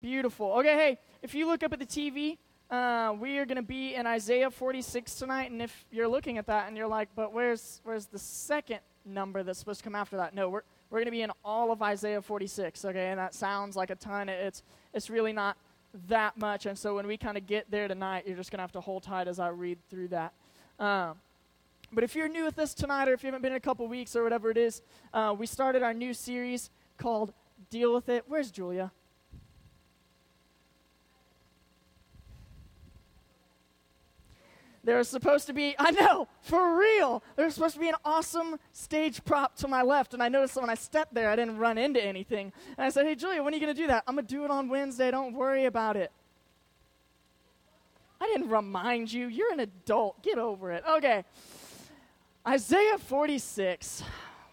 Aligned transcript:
Beautiful. 0.00 0.52
Okay, 0.58 0.74
hey, 0.74 0.98
if 1.22 1.34
you 1.34 1.46
look 1.46 1.64
up 1.64 1.72
at 1.72 1.80
the 1.80 1.86
TV, 1.86 2.38
uh, 2.70 3.16
we 3.18 3.38
are 3.38 3.44
going 3.44 3.56
to 3.56 3.62
be 3.62 3.96
in 3.96 4.06
Isaiah 4.06 4.48
46 4.48 5.12
tonight, 5.16 5.50
and 5.50 5.60
if 5.60 5.86
you're 5.90 6.06
looking 6.06 6.38
at 6.38 6.46
that 6.46 6.68
and 6.68 6.76
you're 6.76 6.86
like, 6.86 7.08
but 7.16 7.32
where's 7.32 7.80
where's 7.82 8.06
the 8.06 8.18
second 8.18 8.78
number 9.04 9.42
that's 9.42 9.58
supposed 9.58 9.80
to 9.80 9.84
come 9.84 9.96
after 9.96 10.16
that? 10.18 10.36
No, 10.36 10.50
we're 10.50 10.62
we're 10.90 10.98
going 10.98 11.06
to 11.06 11.10
be 11.10 11.22
in 11.22 11.32
all 11.44 11.72
of 11.72 11.82
Isaiah 11.82 12.22
46. 12.22 12.84
Okay, 12.84 13.08
and 13.08 13.18
that 13.18 13.34
sounds 13.34 13.74
like 13.74 13.90
a 13.90 13.96
ton. 13.96 14.28
It's 14.28 14.62
it's 14.94 15.10
really 15.10 15.32
not 15.32 15.56
that 16.06 16.36
much, 16.36 16.66
and 16.66 16.78
so 16.78 16.94
when 16.94 17.08
we 17.08 17.16
kind 17.16 17.36
of 17.36 17.48
get 17.48 17.68
there 17.68 17.88
tonight, 17.88 18.22
you're 18.24 18.36
just 18.36 18.52
going 18.52 18.58
to 18.58 18.62
have 18.62 18.72
to 18.72 18.80
hold 18.80 19.02
tight 19.02 19.26
as 19.26 19.40
I 19.40 19.48
read 19.48 19.78
through 19.90 20.08
that. 20.08 20.32
Um, 20.78 21.16
but 21.90 22.04
if 22.04 22.14
you're 22.14 22.28
new 22.28 22.44
with 22.44 22.60
us 22.60 22.72
tonight, 22.72 23.08
or 23.08 23.14
if 23.14 23.24
you 23.24 23.28
haven't 23.28 23.42
been 23.42 23.52
in 23.52 23.56
a 23.56 23.60
couple 23.60 23.88
weeks 23.88 24.14
or 24.14 24.22
whatever 24.22 24.48
it 24.50 24.58
is, 24.58 24.80
uh, 25.12 25.34
we 25.36 25.46
started 25.46 25.82
our 25.82 25.94
new 25.94 26.14
series 26.14 26.70
called 26.98 27.32
"Deal 27.68 27.92
with 27.92 28.08
It." 28.08 28.22
Where's 28.28 28.52
Julia? 28.52 28.92
There's 34.88 35.06
supposed 35.06 35.46
to 35.48 35.52
be, 35.52 35.74
I 35.78 35.90
know, 35.90 36.28
for 36.40 36.78
real, 36.78 37.22
there's 37.36 37.52
supposed 37.52 37.74
to 37.74 37.80
be 37.80 37.90
an 37.90 37.94
awesome 38.06 38.56
stage 38.72 39.22
prop 39.22 39.54
to 39.56 39.68
my 39.68 39.82
left. 39.82 40.14
And 40.14 40.22
I 40.22 40.30
noticed 40.30 40.56
when 40.56 40.70
I 40.70 40.76
stepped 40.76 41.12
there, 41.12 41.28
I 41.28 41.36
didn't 41.36 41.58
run 41.58 41.76
into 41.76 42.02
anything. 42.02 42.54
And 42.78 42.86
I 42.86 42.88
said, 42.88 43.04
Hey, 43.04 43.14
Julia, 43.14 43.42
when 43.42 43.52
are 43.52 43.56
you 43.58 43.62
going 43.62 43.74
to 43.74 43.78
do 43.82 43.86
that? 43.88 44.04
I'm 44.06 44.14
going 44.14 44.26
to 44.26 44.34
do 44.34 44.46
it 44.46 44.50
on 44.50 44.70
Wednesday. 44.70 45.10
Don't 45.10 45.34
worry 45.34 45.66
about 45.66 45.98
it. 45.98 46.10
I 48.18 48.28
didn't 48.28 48.48
remind 48.48 49.12
you. 49.12 49.26
You're 49.26 49.52
an 49.52 49.60
adult. 49.60 50.22
Get 50.22 50.38
over 50.38 50.72
it. 50.72 50.82
Okay. 50.88 51.22
Isaiah 52.46 52.96
46. 52.96 54.02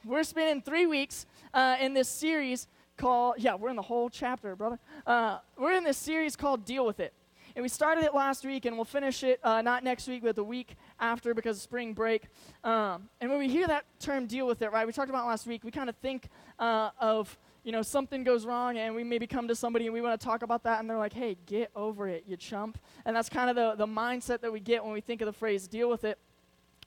We're 0.04 0.24
spending 0.24 0.62
three 0.62 0.86
weeks 0.86 1.28
uh, 1.54 1.78
in 1.80 1.94
this 1.94 2.10
series 2.10 2.68
called, 2.98 3.36
yeah, 3.38 3.56
we're 3.56 3.70
in 3.70 3.78
the 3.78 3.82
whole 3.82 4.10
chapter, 4.10 4.54
brother. 4.58 4.80
Uh, 5.08 5.38
we're 5.58 5.78
in 5.78 5.86
this 5.86 5.98
series 5.98 6.36
called 6.36 6.66
Deal 6.66 6.86
with 6.86 7.00
It. 7.00 7.14
And 7.56 7.64
we 7.64 7.70
started 7.70 8.04
it 8.04 8.14
last 8.14 8.44
week, 8.46 8.66
and 8.66 8.76
we'll 8.76 8.84
finish 8.84 9.24
it 9.24 9.40
uh, 9.42 9.62
not 9.62 9.82
next 9.82 10.10
week, 10.10 10.24
but 10.24 10.36
the 10.36 10.44
week 10.44 10.76
after 11.00 11.34
because 11.34 11.56
of 11.56 11.64
spring 11.64 11.94
break. 11.94 12.24
Um, 12.66 13.08
and 13.22 13.30
when 13.30 13.40
we 13.40 13.48
hear 13.48 13.66
that 13.68 13.86
term 14.00 14.26
deal 14.26 14.46
with 14.46 14.62
it, 14.62 14.74
right, 14.74 14.86
we 14.86 14.92
talked 14.92 15.10
about 15.10 15.26
last 15.26 15.48
week, 15.48 15.64
we 15.64 15.72
kind 15.72 15.90
of 15.90 15.96
think 15.98 16.28
uh, 16.60 16.90
of, 17.00 17.38
you 17.64 17.72
know, 17.72 17.82
something 17.82 18.26
goes 18.26 18.46
wrong, 18.46 18.78
and 18.78 18.94
we 18.94 19.06
maybe 19.06 19.26
come 19.26 19.48
to 19.48 19.56
somebody 19.56 19.86
and 19.86 19.94
we 19.94 20.02
want 20.02 20.20
to 20.20 20.26
talk 20.26 20.44
about 20.44 20.64
that, 20.64 20.82
and 20.82 20.90
they're 20.90 20.98
like, 20.98 21.14
hey, 21.14 21.38
get 21.46 21.72
over 21.78 22.10
it, 22.10 22.26
you 22.28 22.36
chump. 22.36 22.78
And 23.06 23.16
that's 23.16 23.30
kind 23.30 23.50
of 23.50 23.56
the, 23.56 23.86
the 23.86 23.88
mindset 23.88 24.42
that 24.42 24.52
we 24.52 24.60
get 24.60 24.84
when 24.84 24.92
we 24.92 25.00
think 25.00 25.22
of 25.22 25.26
the 25.26 25.34
phrase 25.34 25.66
deal 25.66 25.90
with 25.90 26.04
it. 26.04 26.18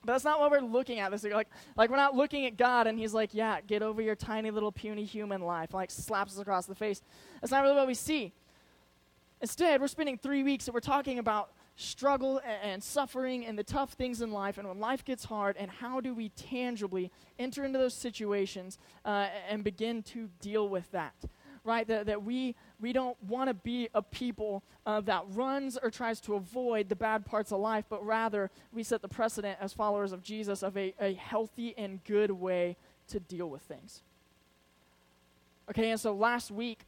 But 0.05 0.13
that's 0.13 0.23
not 0.23 0.39
what 0.39 0.51
we're 0.51 0.61
looking 0.61 0.99
at. 0.99 1.11
This 1.11 1.23
like, 1.23 1.49
like 1.75 1.89
we're 1.89 1.97
not 1.97 2.15
looking 2.15 2.45
at 2.45 2.55
God 2.57 2.87
and 2.87 2.97
He's 2.97 3.13
like, 3.13 3.33
yeah, 3.33 3.59
get 3.59 3.81
over 3.81 4.01
your 4.01 4.15
tiny 4.15 4.49
little 4.49 4.71
puny 4.71 5.03
human 5.03 5.41
life. 5.41 5.73
Like 5.73 5.91
slaps 5.91 6.35
us 6.35 6.39
across 6.39 6.67
the 6.67 6.75
face. 6.75 7.01
That's 7.41 7.51
not 7.51 7.63
really 7.63 7.75
what 7.75 7.87
we 7.87 7.95
see. 7.95 8.31
Instead, 9.41 9.79
we're 9.79 9.87
spending 9.87 10.17
three 10.17 10.43
weeks 10.43 10.67
and 10.67 10.73
we're 10.73 10.81
talking 10.81 11.17
about 11.17 11.51
struggle 11.75 12.41
and, 12.45 12.73
and, 12.73 12.83
suffering 12.83 13.45
and 13.45 13.57
the 13.57 13.63
tough 13.63 13.93
things 13.93 14.21
in 14.21 14.31
life 14.31 14.57
and 14.57 14.67
when 14.67 14.79
life 14.79 15.05
gets 15.05 15.23
hard 15.23 15.55
and 15.57 15.71
how 15.71 16.01
do 16.01 16.13
we 16.13 16.27
tangibly 16.29 17.09
enter 17.37 17.63
into 17.63 17.79
those 17.79 17.93
situations 17.93 18.77
uh, 19.05 19.27
and 19.49 19.63
begin 19.63 20.03
to 20.03 20.29
deal 20.41 20.67
with 20.67 20.91
that 20.91 21.15
right? 21.63 21.87
That, 21.87 22.05
that 22.07 22.23
we 22.23 22.55
we 22.79 22.93
don't 22.93 23.21
want 23.23 23.49
to 23.49 23.53
be 23.53 23.89
a 23.93 24.01
people 24.01 24.63
uh, 24.85 25.01
that 25.01 25.23
runs 25.29 25.77
or 25.77 25.89
tries 25.89 26.19
to 26.21 26.35
avoid 26.35 26.89
the 26.89 26.95
bad 26.95 27.25
parts 27.25 27.51
of 27.51 27.59
life 27.59 27.85
but 27.89 28.05
rather 28.05 28.49
we 28.73 28.83
set 28.83 29.01
the 29.01 29.07
precedent 29.07 29.57
as 29.61 29.73
followers 29.73 30.11
of 30.11 30.21
jesus 30.23 30.63
of 30.63 30.77
a, 30.77 30.93
a 30.99 31.13
healthy 31.13 31.73
and 31.77 32.03
good 32.03 32.31
way 32.31 32.77
to 33.07 33.19
deal 33.19 33.49
with 33.49 33.61
things. 33.61 34.01
Okay 35.69 35.91
and 35.91 35.99
so 35.99 36.13
last 36.13 36.51
week 36.51 36.85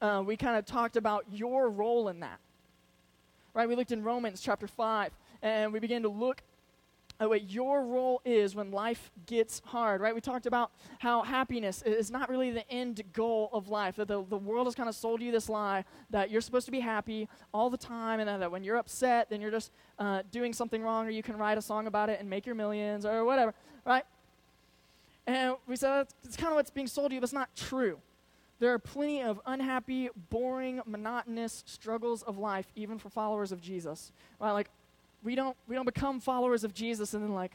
uh, 0.00 0.22
we 0.24 0.36
kind 0.36 0.56
of 0.56 0.64
talked 0.64 0.96
about 0.96 1.24
your 1.30 1.70
role 1.70 2.08
in 2.08 2.20
that. 2.20 2.38
Right? 3.54 3.68
We 3.68 3.74
looked 3.74 3.92
in 3.92 4.02
Romans 4.02 4.40
chapter 4.40 4.66
5, 4.66 5.12
and 5.42 5.72
we 5.72 5.80
began 5.80 6.02
to 6.02 6.08
look 6.08 6.42
at 7.18 7.28
what 7.28 7.50
your 7.50 7.84
role 7.84 8.20
is 8.24 8.54
when 8.54 8.70
life 8.70 9.10
gets 9.26 9.62
hard, 9.64 10.00
right? 10.00 10.14
We 10.14 10.20
talked 10.20 10.46
about 10.46 10.70
how 10.98 11.22
happiness 11.22 11.82
is 11.82 12.10
not 12.10 12.28
really 12.28 12.50
the 12.50 12.70
end 12.70 13.02
goal 13.12 13.48
of 13.52 13.68
life, 13.68 13.96
that 13.96 14.08
the, 14.08 14.22
the 14.28 14.36
world 14.36 14.66
has 14.66 14.74
kind 14.74 14.88
of 14.88 14.94
sold 14.94 15.22
you 15.22 15.32
this 15.32 15.48
lie 15.48 15.84
that 16.10 16.30
you're 16.30 16.42
supposed 16.42 16.66
to 16.66 16.72
be 16.72 16.80
happy 16.80 17.28
all 17.54 17.70
the 17.70 17.78
time, 17.78 18.20
and 18.20 18.28
that 18.28 18.50
when 18.50 18.62
you're 18.62 18.76
upset, 18.76 19.30
then 19.30 19.40
you're 19.40 19.50
just 19.50 19.72
uh, 19.98 20.22
doing 20.30 20.52
something 20.52 20.82
wrong, 20.82 21.06
or 21.06 21.10
you 21.10 21.22
can 21.22 21.38
write 21.38 21.56
a 21.56 21.62
song 21.62 21.86
about 21.86 22.10
it 22.10 22.20
and 22.20 22.28
make 22.28 22.44
your 22.44 22.54
millions, 22.54 23.06
or 23.06 23.24
whatever, 23.24 23.54
right? 23.86 24.04
And 25.26 25.56
we 25.66 25.76
said 25.76 26.06
that's 26.22 26.36
kind 26.36 26.50
of 26.50 26.56
what's 26.56 26.70
being 26.70 26.86
sold 26.86 27.10
to 27.10 27.14
you, 27.14 27.20
but 27.20 27.24
it's 27.24 27.32
not 27.32 27.48
true. 27.56 27.98
There 28.58 28.72
are 28.72 28.78
plenty 28.78 29.22
of 29.22 29.40
unhappy, 29.44 30.08
boring, 30.30 30.80
monotonous 30.86 31.62
struggles 31.66 32.22
of 32.22 32.38
life, 32.38 32.66
even 32.74 32.98
for 32.98 33.10
followers 33.10 33.52
of 33.52 33.60
Jesus. 33.60 34.12
Right? 34.40 34.52
Like, 34.52 34.70
we 35.22 35.34
don't, 35.34 35.56
we 35.68 35.74
don't 35.74 35.84
become 35.84 36.20
followers 36.20 36.64
of 36.64 36.72
Jesus 36.72 37.12
and 37.14 37.22
then, 37.22 37.34
like, 37.34 37.52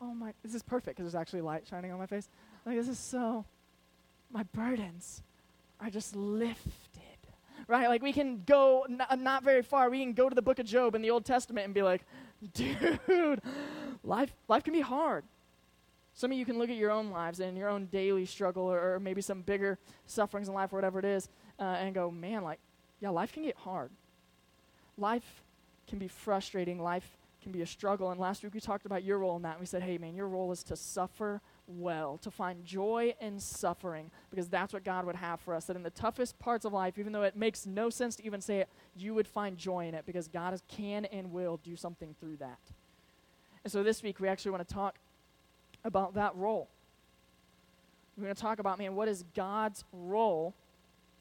oh 0.00 0.12
my, 0.12 0.32
this 0.42 0.54
is 0.54 0.62
perfect 0.62 0.96
because 0.96 1.12
there's 1.12 1.20
actually 1.20 1.40
light 1.40 1.66
shining 1.68 1.92
on 1.92 1.98
my 1.98 2.06
face. 2.06 2.28
Like, 2.64 2.76
this 2.76 2.88
is 2.88 2.98
so, 2.98 3.44
my 4.32 4.42
burdens 4.52 5.22
are 5.80 5.90
just 5.90 6.16
lifted. 6.16 7.02
Right? 7.68 7.88
Like, 7.88 8.02
we 8.02 8.12
can 8.12 8.42
go 8.46 8.86
n- 8.88 9.02
uh, 9.08 9.16
not 9.16 9.42
very 9.42 9.62
far. 9.62 9.90
We 9.90 10.00
can 10.00 10.12
go 10.12 10.28
to 10.28 10.34
the 10.34 10.42
book 10.42 10.58
of 10.58 10.66
Job 10.66 10.94
in 10.94 11.02
the 11.02 11.10
Old 11.10 11.24
Testament 11.24 11.64
and 11.64 11.74
be 11.74 11.82
like, 11.82 12.04
dude, 12.54 13.40
life, 14.04 14.34
life 14.48 14.62
can 14.64 14.72
be 14.72 14.80
hard. 14.80 15.24
Some 16.16 16.32
of 16.32 16.38
you 16.38 16.46
can 16.46 16.58
look 16.58 16.70
at 16.70 16.76
your 16.76 16.90
own 16.90 17.10
lives 17.10 17.40
and 17.40 17.58
your 17.58 17.68
own 17.68 17.86
daily 17.86 18.24
struggle 18.24 18.64
or, 18.64 18.94
or 18.94 18.98
maybe 18.98 19.20
some 19.20 19.42
bigger 19.42 19.78
sufferings 20.06 20.48
in 20.48 20.54
life 20.54 20.72
or 20.72 20.76
whatever 20.76 20.98
it 20.98 21.04
is 21.04 21.28
uh, 21.60 21.64
and 21.64 21.94
go, 21.94 22.10
man, 22.10 22.42
like, 22.42 22.58
yeah, 23.00 23.10
life 23.10 23.34
can 23.34 23.42
get 23.42 23.56
hard. 23.58 23.90
Life 24.96 25.44
can 25.86 25.98
be 25.98 26.08
frustrating. 26.08 26.82
Life 26.82 27.18
can 27.42 27.52
be 27.52 27.60
a 27.60 27.66
struggle. 27.66 28.10
And 28.10 28.18
last 28.18 28.42
week 28.42 28.54
we 28.54 28.60
talked 28.60 28.86
about 28.86 29.04
your 29.04 29.18
role 29.18 29.36
in 29.36 29.42
that. 29.42 29.52
And 29.52 29.60
we 29.60 29.66
said, 29.66 29.82
hey, 29.82 29.98
man, 29.98 30.14
your 30.14 30.26
role 30.26 30.50
is 30.52 30.62
to 30.64 30.74
suffer 30.74 31.42
well, 31.68 32.16
to 32.22 32.30
find 32.30 32.64
joy 32.64 33.14
in 33.20 33.38
suffering, 33.38 34.10
because 34.30 34.48
that's 34.48 34.72
what 34.72 34.84
God 34.84 35.04
would 35.04 35.16
have 35.16 35.40
for 35.40 35.54
us. 35.54 35.66
That 35.66 35.76
in 35.76 35.82
the 35.82 35.90
toughest 35.90 36.38
parts 36.38 36.64
of 36.64 36.72
life, 36.72 36.96
even 36.96 37.12
though 37.12 37.24
it 37.24 37.36
makes 37.36 37.66
no 37.66 37.90
sense 37.90 38.16
to 38.16 38.24
even 38.24 38.40
say 38.40 38.60
it, 38.60 38.68
you 38.96 39.12
would 39.14 39.28
find 39.28 39.58
joy 39.58 39.86
in 39.86 39.94
it, 39.94 40.06
because 40.06 40.28
God 40.28 40.54
is, 40.54 40.62
can 40.68 41.04
and 41.04 41.30
will 41.30 41.58
do 41.62 41.76
something 41.76 42.14
through 42.18 42.36
that. 42.36 42.60
And 43.64 43.72
so 43.72 43.82
this 43.82 44.02
week 44.02 44.18
we 44.18 44.28
actually 44.28 44.52
want 44.52 44.66
to 44.66 44.74
talk 44.74 44.98
about 45.86 46.14
that 46.14 46.34
role. 46.36 46.68
We're 48.16 48.24
going 48.24 48.34
to 48.34 48.40
talk 48.40 48.58
about, 48.58 48.78
man, 48.78 48.94
what 48.94 49.08
is 49.08 49.24
God's 49.34 49.84
role 49.92 50.54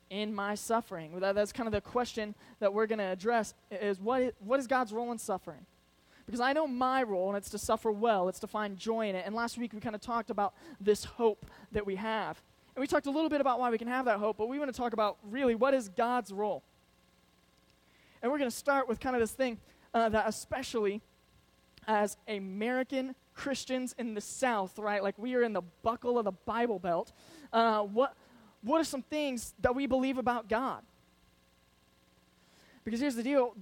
in 0.09 0.33
my 0.33 0.55
suffering? 0.55 1.19
That, 1.19 1.35
that's 1.35 1.51
kind 1.51 1.67
of 1.67 1.73
the 1.73 1.81
question 1.81 2.35
that 2.59 2.73
we're 2.73 2.87
going 2.87 2.99
to 2.99 3.05
address 3.05 3.53
is 3.69 3.99
what, 3.99 4.21
is 4.21 4.31
what 4.39 4.59
is 4.59 4.67
God's 4.67 4.93
role 4.93 5.11
in 5.11 5.17
suffering? 5.17 5.65
Because 6.25 6.39
I 6.39 6.53
know 6.53 6.65
my 6.65 7.03
role, 7.03 7.29
and 7.29 7.37
it's 7.37 7.49
to 7.51 7.57
suffer 7.57 7.91
well, 7.91 8.29
it's 8.29 8.39
to 8.39 8.47
find 8.47 8.77
joy 8.77 9.09
in 9.09 9.15
it. 9.15 9.25
And 9.25 9.35
last 9.35 9.57
week 9.57 9.73
we 9.73 9.79
kind 9.79 9.95
of 9.95 10.01
talked 10.01 10.29
about 10.29 10.53
this 10.79 11.03
hope 11.03 11.45
that 11.71 11.85
we 11.85 11.95
have. 11.95 12.41
And 12.75 12.81
we 12.81 12.87
talked 12.87 13.05
a 13.05 13.11
little 13.11 13.29
bit 13.29 13.41
about 13.41 13.59
why 13.59 13.69
we 13.69 13.77
can 13.77 13.87
have 13.87 14.05
that 14.05 14.17
hope, 14.17 14.37
but 14.37 14.47
we 14.47 14.57
want 14.57 14.71
to 14.71 14.77
talk 14.77 14.93
about 14.93 15.17
really 15.29 15.53
what 15.53 15.73
is 15.73 15.89
God's 15.89 16.31
role. 16.31 16.63
And 18.21 18.31
we're 18.31 18.39
going 18.39 18.49
to 18.49 18.55
start 18.55 18.87
with 18.87 18.99
kind 18.99 19.15
of 19.15 19.21
this 19.21 19.31
thing 19.31 19.59
uh, 19.93 20.09
that, 20.09 20.27
especially 20.27 21.01
as 21.87 22.17
American 22.27 23.15
Christians 23.35 23.93
in 23.97 24.13
the 24.13 24.21
South, 24.21 24.79
right? 24.79 25.03
Like 25.03 25.17
we 25.17 25.35
are 25.35 25.43
in 25.43 25.53
the 25.53 25.61
buckle 25.83 26.17
of 26.17 26.25
the 26.25 26.31
Bible 26.31 26.79
Belt. 26.79 27.11
Uh, 27.53 27.81
what, 27.81 28.15
what 28.61 28.81
are 28.81 28.85
some 28.85 29.03
things 29.03 29.53
that 29.59 29.75
we 29.75 29.85
believe 29.85 30.17
about 30.17 30.49
God? 30.49 30.81
Because 32.83 32.99
here's 32.99 33.15
the 33.15 33.23
deal 33.23 33.55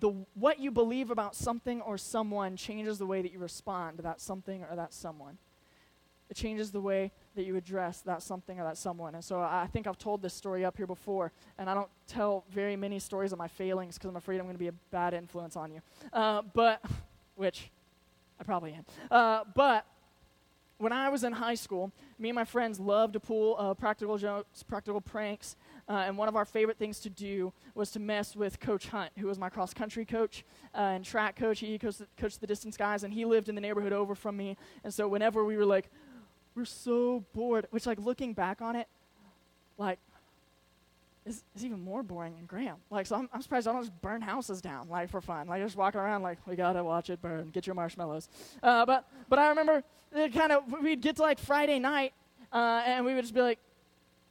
the, 0.00 0.10
what 0.34 0.58
you 0.58 0.70
believe 0.70 1.10
about 1.10 1.36
something 1.36 1.80
or 1.80 1.96
someone 1.96 2.56
changes 2.56 2.98
the 2.98 3.06
way 3.06 3.22
that 3.22 3.32
you 3.32 3.38
respond 3.38 3.98
to 3.98 4.02
that 4.02 4.20
something 4.20 4.64
or 4.68 4.74
that 4.76 4.92
someone. 4.92 5.38
It 6.30 6.36
changes 6.36 6.72
the 6.72 6.80
way 6.80 7.12
that 7.36 7.44
you 7.44 7.54
address 7.56 8.00
that 8.00 8.22
something 8.22 8.58
or 8.58 8.64
that 8.64 8.78
someone. 8.78 9.14
And 9.14 9.22
so 9.22 9.40
I 9.40 9.68
think 9.72 9.86
I've 9.86 9.98
told 9.98 10.22
this 10.22 10.34
story 10.34 10.64
up 10.64 10.76
here 10.76 10.86
before, 10.86 11.32
and 11.58 11.68
I 11.68 11.74
don't 11.74 11.90
tell 12.06 12.44
very 12.50 12.76
many 12.76 12.98
stories 12.98 13.32
of 13.32 13.38
my 13.38 13.46
failings 13.46 13.96
because 13.96 14.08
I'm 14.08 14.16
afraid 14.16 14.38
I'm 14.38 14.46
going 14.46 14.54
to 14.54 14.58
be 14.58 14.68
a 14.68 14.72
bad 14.90 15.14
influence 15.14 15.54
on 15.54 15.70
you. 15.70 15.80
Uh, 16.12 16.42
but, 16.54 16.82
which 17.36 17.70
I 18.40 18.44
probably 18.44 18.72
am. 18.72 18.84
Uh, 19.10 19.44
but 19.54 19.86
when 20.78 20.92
I 20.92 21.08
was 21.08 21.24
in 21.24 21.32
high 21.32 21.54
school, 21.54 21.92
me 22.18 22.30
and 22.30 22.36
my 22.36 22.44
friends 22.44 22.80
loved 22.80 23.12
to 23.12 23.20
pull 23.20 23.56
uh, 23.58 23.74
practical 23.74 24.18
jokes, 24.18 24.62
practical 24.62 25.00
pranks, 25.00 25.56
uh, 25.88 26.04
and 26.06 26.18
one 26.18 26.28
of 26.28 26.36
our 26.36 26.44
favorite 26.44 26.78
things 26.78 26.98
to 27.00 27.10
do 27.10 27.52
was 27.74 27.90
to 27.92 28.00
mess 28.00 28.34
with 28.34 28.58
Coach 28.58 28.88
Hunt, 28.88 29.10
who 29.18 29.26
was 29.26 29.38
my 29.38 29.48
cross 29.48 29.72
country 29.72 30.04
coach 30.04 30.44
uh, 30.74 30.78
and 30.78 31.04
track 31.04 31.36
coach. 31.36 31.60
He 31.60 31.78
coached, 31.78 32.02
coached 32.16 32.40
the 32.40 32.46
distance 32.46 32.76
guys, 32.76 33.04
and 33.04 33.14
he 33.14 33.24
lived 33.24 33.48
in 33.48 33.54
the 33.54 33.60
neighborhood 33.60 33.92
over 33.92 34.14
from 34.14 34.36
me. 34.36 34.56
And 34.82 34.92
so 34.92 35.06
whenever 35.06 35.44
we 35.44 35.56
were 35.56 35.66
like, 35.66 35.90
we're 36.54 36.64
so 36.64 37.24
bored, 37.34 37.66
which 37.70 37.86
like 37.86 37.98
looking 37.98 38.32
back 38.32 38.60
on 38.60 38.76
it, 38.76 38.88
like 39.78 39.98
is, 41.26 41.42
is 41.54 41.64
even 41.64 41.80
more 41.80 42.02
boring 42.02 42.34
than 42.34 42.46
Graham. 42.46 42.76
Like, 42.90 43.06
so 43.06 43.16
I'm, 43.16 43.28
I'm 43.32 43.42
surprised 43.42 43.66
I 43.66 43.72
don't 43.72 43.82
just 43.82 44.00
burn 44.02 44.20
houses 44.20 44.60
down, 44.60 44.88
like, 44.88 45.08
for 45.08 45.20
fun. 45.20 45.48
Like, 45.48 45.62
just 45.62 45.76
walking 45.76 46.00
around, 46.00 46.22
like, 46.22 46.38
we 46.46 46.56
gotta 46.56 46.84
watch 46.84 47.10
it 47.10 47.22
burn, 47.22 47.48
get 47.48 47.66
your 47.66 47.74
marshmallows. 47.74 48.28
Uh, 48.62 48.84
but, 48.84 49.08
but 49.28 49.38
I 49.38 49.48
remember 49.48 49.82
kind 50.12 50.52
of, 50.52 50.64
we'd 50.82 51.00
get 51.00 51.16
to, 51.16 51.22
like, 51.22 51.38
Friday 51.38 51.78
night, 51.78 52.12
uh, 52.52 52.82
and 52.84 53.04
we 53.04 53.14
would 53.14 53.22
just 53.22 53.34
be 53.34 53.40
like, 53.40 53.58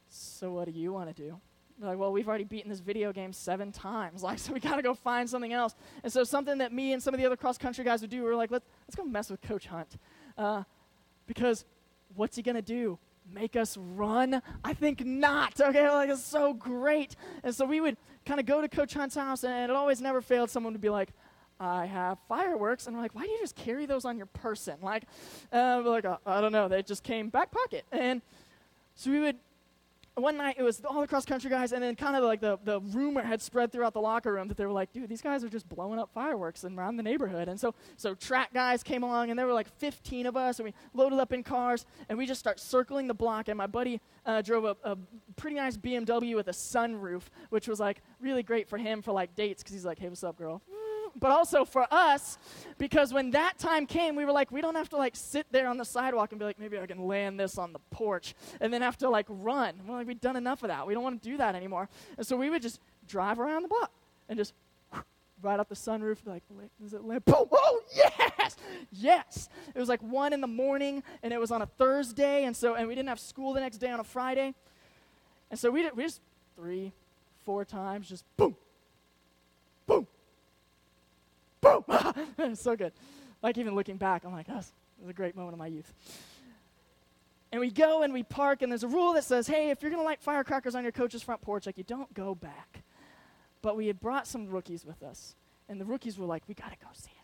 so 0.08 0.52
what 0.52 0.66
do 0.66 0.70
you 0.70 0.92
want 0.92 1.14
to 1.14 1.22
do? 1.22 1.40
Like, 1.80 1.98
well, 1.98 2.12
we've 2.12 2.28
already 2.28 2.44
beaten 2.44 2.70
this 2.70 2.80
video 2.80 3.12
game 3.12 3.32
seven 3.32 3.72
times. 3.72 4.22
Like, 4.24 4.38
so 4.38 4.52
we 4.52 4.60
got 4.60 4.76
to 4.76 4.82
go 4.82 4.94
find 4.94 5.28
something 5.28 5.52
else. 5.52 5.74
And 6.02 6.12
so 6.12 6.24
something 6.24 6.58
that 6.58 6.72
me 6.72 6.92
and 6.92 7.02
some 7.02 7.12
of 7.12 7.20
the 7.20 7.26
other 7.26 7.36
cross 7.36 7.58
country 7.58 7.84
guys 7.84 8.00
would 8.00 8.10
do, 8.10 8.22
we 8.22 8.28
were 8.28 8.36
like, 8.36 8.50
let's, 8.50 8.66
let's 8.86 8.94
go 8.94 9.04
mess 9.04 9.28
with 9.30 9.42
Coach 9.42 9.66
Hunt. 9.66 9.98
Uh, 10.38 10.62
because 11.26 11.64
what's 12.14 12.36
he 12.36 12.42
going 12.42 12.54
to 12.54 12.62
do? 12.62 12.98
Make 13.32 13.56
us 13.56 13.76
run? 13.76 14.42
I 14.62 14.74
think 14.74 15.04
not. 15.04 15.60
Okay, 15.60 15.88
like 15.90 16.10
it's 16.10 16.24
so 16.24 16.52
great. 16.52 17.16
And 17.42 17.54
so 17.54 17.64
we 17.64 17.80
would 17.80 17.96
kind 18.26 18.38
of 18.38 18.46
go 18.46 18.60
to 18.60 18.68
Coach 18.68 18.94
Hunt's 18.94 19.14
house, 19.14 19.44
and 19.44 19.70
it 19.70 19.74
always 19.74 20.00
never 20.00 20.20
failed. 20.20 20.50
Someone 20.50 20.72
would 20.72 20.80
be 20.80 20.90
like, 20.90 21.10
I 21.58 21.86
have 21.86 22.18
fireworks. 22.28 22.86
And 22.86 22.96
we're 22.96 23.02
like, 23.02 23.14
why 23.14 23.22
do 23.22 23.30
you 23.30 23.38
just 23.40 23.56
carry 23.56 23.86
those 23.86 24.04
on 24.04 24.16
your 24.16 24.26
person? 24.26 24.76
Like, 24.82 25.04
uh, 25.52 25.80
we're 25.84 25.90
like, 25.90 26.04
uh, 26.04 26.18
I 26.26 26.40
don't 26.40 26.52
know. 26.52 26.68
They 26.68 26.82
just 26.82 27.02
came 27.02 27.28
back 27.28 27.50
pocket. 27.50 27.84
And 27.92 28.22
so 28.94 29.10
we 29.10 29.20
would 29.20 29.38
one 30.16 30.36
night 30.36 30.56
it 30.58 30.62
was 30.62 30.80
all 30.84 31.00
the 31.00 31.06
cross 31.08 31.24
country 31.24 31.50
guys, 31.50 31.72
and 31.72 31.82
then 31.82 31.96
kind 31.96 32.14
of 32.16 32.22
like 32.22 32.40
the, 32.40 32.58
the 32.64 32.80
rumor 32.80 33.22
had 33.22 33.42
spread 33.42 33.72
throughout 33.72 33.94
the 33.94 34.00
locker 34.00 34.32
room 34.32 34.46
that 34.48 34.56
they 34.56 34.64
were 34.64 34.72
like, 34.72 34.92
dude, 34.92 35.08
these 35.08 35.22
guys 35.22 35.42
are 35.42 35.48
just 35.48 35.68
blowing 35.68 35.98
up 35.98 36.10
fireworks 36.14 36.64
around 36.64 36.96
the 36.96 37.02
neighborhood. 37.02 37.48
And 37.48 37.58
so, 37.58 37.74
so 37.96 38.14
track 38.14 38.52
guys 38.54 38.82
came 38.82 39.02
along, 39.02 39.30
and 39.30 39.38
there 39.38 39.46
were 39.46 39.52
like 39.52 39.68
15 39.78 40.26
of 40.26 40.36
us, 40.36 40.60
and 40.60 40.66
we 40.66 40.74
loaded 40.92 41.18
up 41.18 41.32
in 41.32 41.42
cars, 41.42 41.84
and 42.08 42.16
we 42.16 42.26
just 42.26 42.38
start 42.38 42.60
circling 42.60 43.08
the 43.08 43.14
block. 43.14 43.48
And 43.48 43.58
my 43.58 43.66
buddy 43.66 44.00
uh, 44.24 44.42
drove 44.42 44.64
a, 44.64 44.76
a 44.84 44.96
pretty 45.36 45.56
nice 45.56 45.76
BMW 45.76 46.36
with 46.36 46.48
a 46.48 46.52
sunroof, 46.52 47.22
which 47.50 47.66
was 47.66 47.80
like 47.80 48.00
really 48.20 48.42
great 48.42 48.68
for 48.68 48.78
him 48.78 49.02
for 49.02 49.12
like 49.12 49.34
dates, 49.34 49.62
because 49.62 49.74
he's 49.74 49.84
like, 49.84 49.98
hey, 49.98 50.08
what's 50.08 50.22
up, 50.22 50.38
girl? 50.38 50.62
But 51.18 51.30
also 51.30 51.64
for 51.64 51.86
us, 51.90 52.38
because 52.78 53.12
when 53.12 53.30
that 53.32 53.58
time 53.58 53.86
came, 53.86 54.16
we 54.16 54.24
were 54.24 54.32
like, 54.32 54.50
we 54.50 54.60
don't 54.60 54.74
have 54.74 54.88
to 54.90 54.96
like 54.96 55.16
sit 55.16 55.46
there 55.50 55.68
on 55.68 55.76
the 55.76 55.84
sidewalk 55.84 56.32
and 56.32 56.38
be 56.38 56.44
like, 56.44 56.58
maybe 56.58 56.78
I 56.78 56.86
can 56.86 57.06
land 57.06 57.38
this 57.38 57.58
on 57.58 57.72
the 57.72 57.78
porch, 57.90 58.34
and 58.60 58.72
then 58.72 58.82
have 58.82 58.98
to 58.98 59.08
like 59.08 59.26
run. 59.28 59.74
We're 59.86 59.96
like, 59.96 60.06
we've 60.06 60.20
done 60.20 60.36
enough 60.36 60.62
of 60.62 60.68
that. 60.68 60.86
We 60.86 60.94
don't 60.94 61.02
want 61.02 61.22
to 61.22 61.28
do 61.28 61.36
that 61.38 61.54
anymore. 61.54 61.88
And 62.16 62.26
so 62.26 62.36
we 62.36 62.50
would 62.50 62.62
just 62.62 62.80
drive 63.06 63.38
around 63.38 63.62
the 63.62 63.68
block 63.68 63.90
and 64.28 64.38
just 64.38 64.54
right 65.44 65.60
up 65.60 65.68
the 65.68 65.74
sunroof, 65.74 66.18
like, 66.26 66.42
does 66.80 66.94
it 66.94 67.04
land? 67.04 67.24
Boom! 67.26 67.36
Oh, 67.36 67.48
oh, 67.52 67.80
yes! 67.94 68.56
Yes! 68.90 69.48
It 69.74 69.78
was 69.78 69.88
like 69.88 70.02
one 70.02 70.32
in 70.32 70.40
the 70.40 70.46
morning, 70.46 71.02
and 71.22 71.32
it 71.32 71.38
was 71.38 71.50
on 71.50 71.62
a 71.62 71.66
Thursday, 71.66 72.44
and 72.44 72.56
so, 72.56 72.74
and 72.74 72.88
we 72.88 72.94
didn't 72.94 73.08
have 73.08 73.20
school 73.20 73.52
the 73.52 73.60
next 73.60 73.78
day 73.78 73.90
on 73.90 74.00
a 74.00 74.04
Friday. 74.04 74.54
And 75.50 75.60
so 75.60 75.70
we, 75.70 75.82
did, 75.82 75.96
we 75.96 76.04
just 76.04 76.20
three, 76.56 76.92
four 77.44 77.64
times, 77.64 78.08
just 78.08 78.24
boom, 78.36 78.56
boom. 81.64 82.54
so 82.54 82.76
good. 82.76 82.92
Like 83.42 83.58
even 83.58 83.74
looking 83.74 83.96
back, 83.96 84.24
I'm 84.24 84.32
like, 84.32 84.46
oh, 84.50 84.56
this 84.56 84.72
was 85.00 85.10
a 85.10 85.12
great 85.12 85.36
moment 85.36 85.54
of 85.54 85.58
my 85.58 85.66
youth. 85.66 85.92
And 87.52 87.60
we 87.60 87.70
go 87.70 88.02
and 88.02 88.12
we 88.12 88.22
park, 88.24 88.62
and 88.62 88.72
there's 88.72 88.82
a 88.82 88.88
rule 88.88 89.12
that 89.12 89.24
says, 89.24 89.46
hey, 89.46 89.70
if 89.70 89.80
you're 89.80 89.90
going 89.90 90.02
to 90.02 90.04
light 90.04 90.20
firecrackers 90.20 90.74
on 90.74 90.82
your 90.82 90.92
coach's 90.92 91.22
front 91.22 91.40
porch, 91.40 91.66
like 91.66 91.78
you 91.78 91.84
don't 91.84 92.12
go 92.12 92.34
back. 92.34 92.82
But 93.62 93.76
we 93.76 93.86
had 93.86 94.00
brought 94.00 94.26
some 94.26 94.48
rookies 94.48 94.84
with 94.84 95.02
us, 95.02 95.36
and 95.68 95.80
the 95.80 95.84
rookies 95.84 96.18
were 96.18 96.26
like, 96.26 96.42
we 96.48 96.54
got 96.54 96.72
to 96.72 96.76
go 96.78 96.88
see 96.92 97.10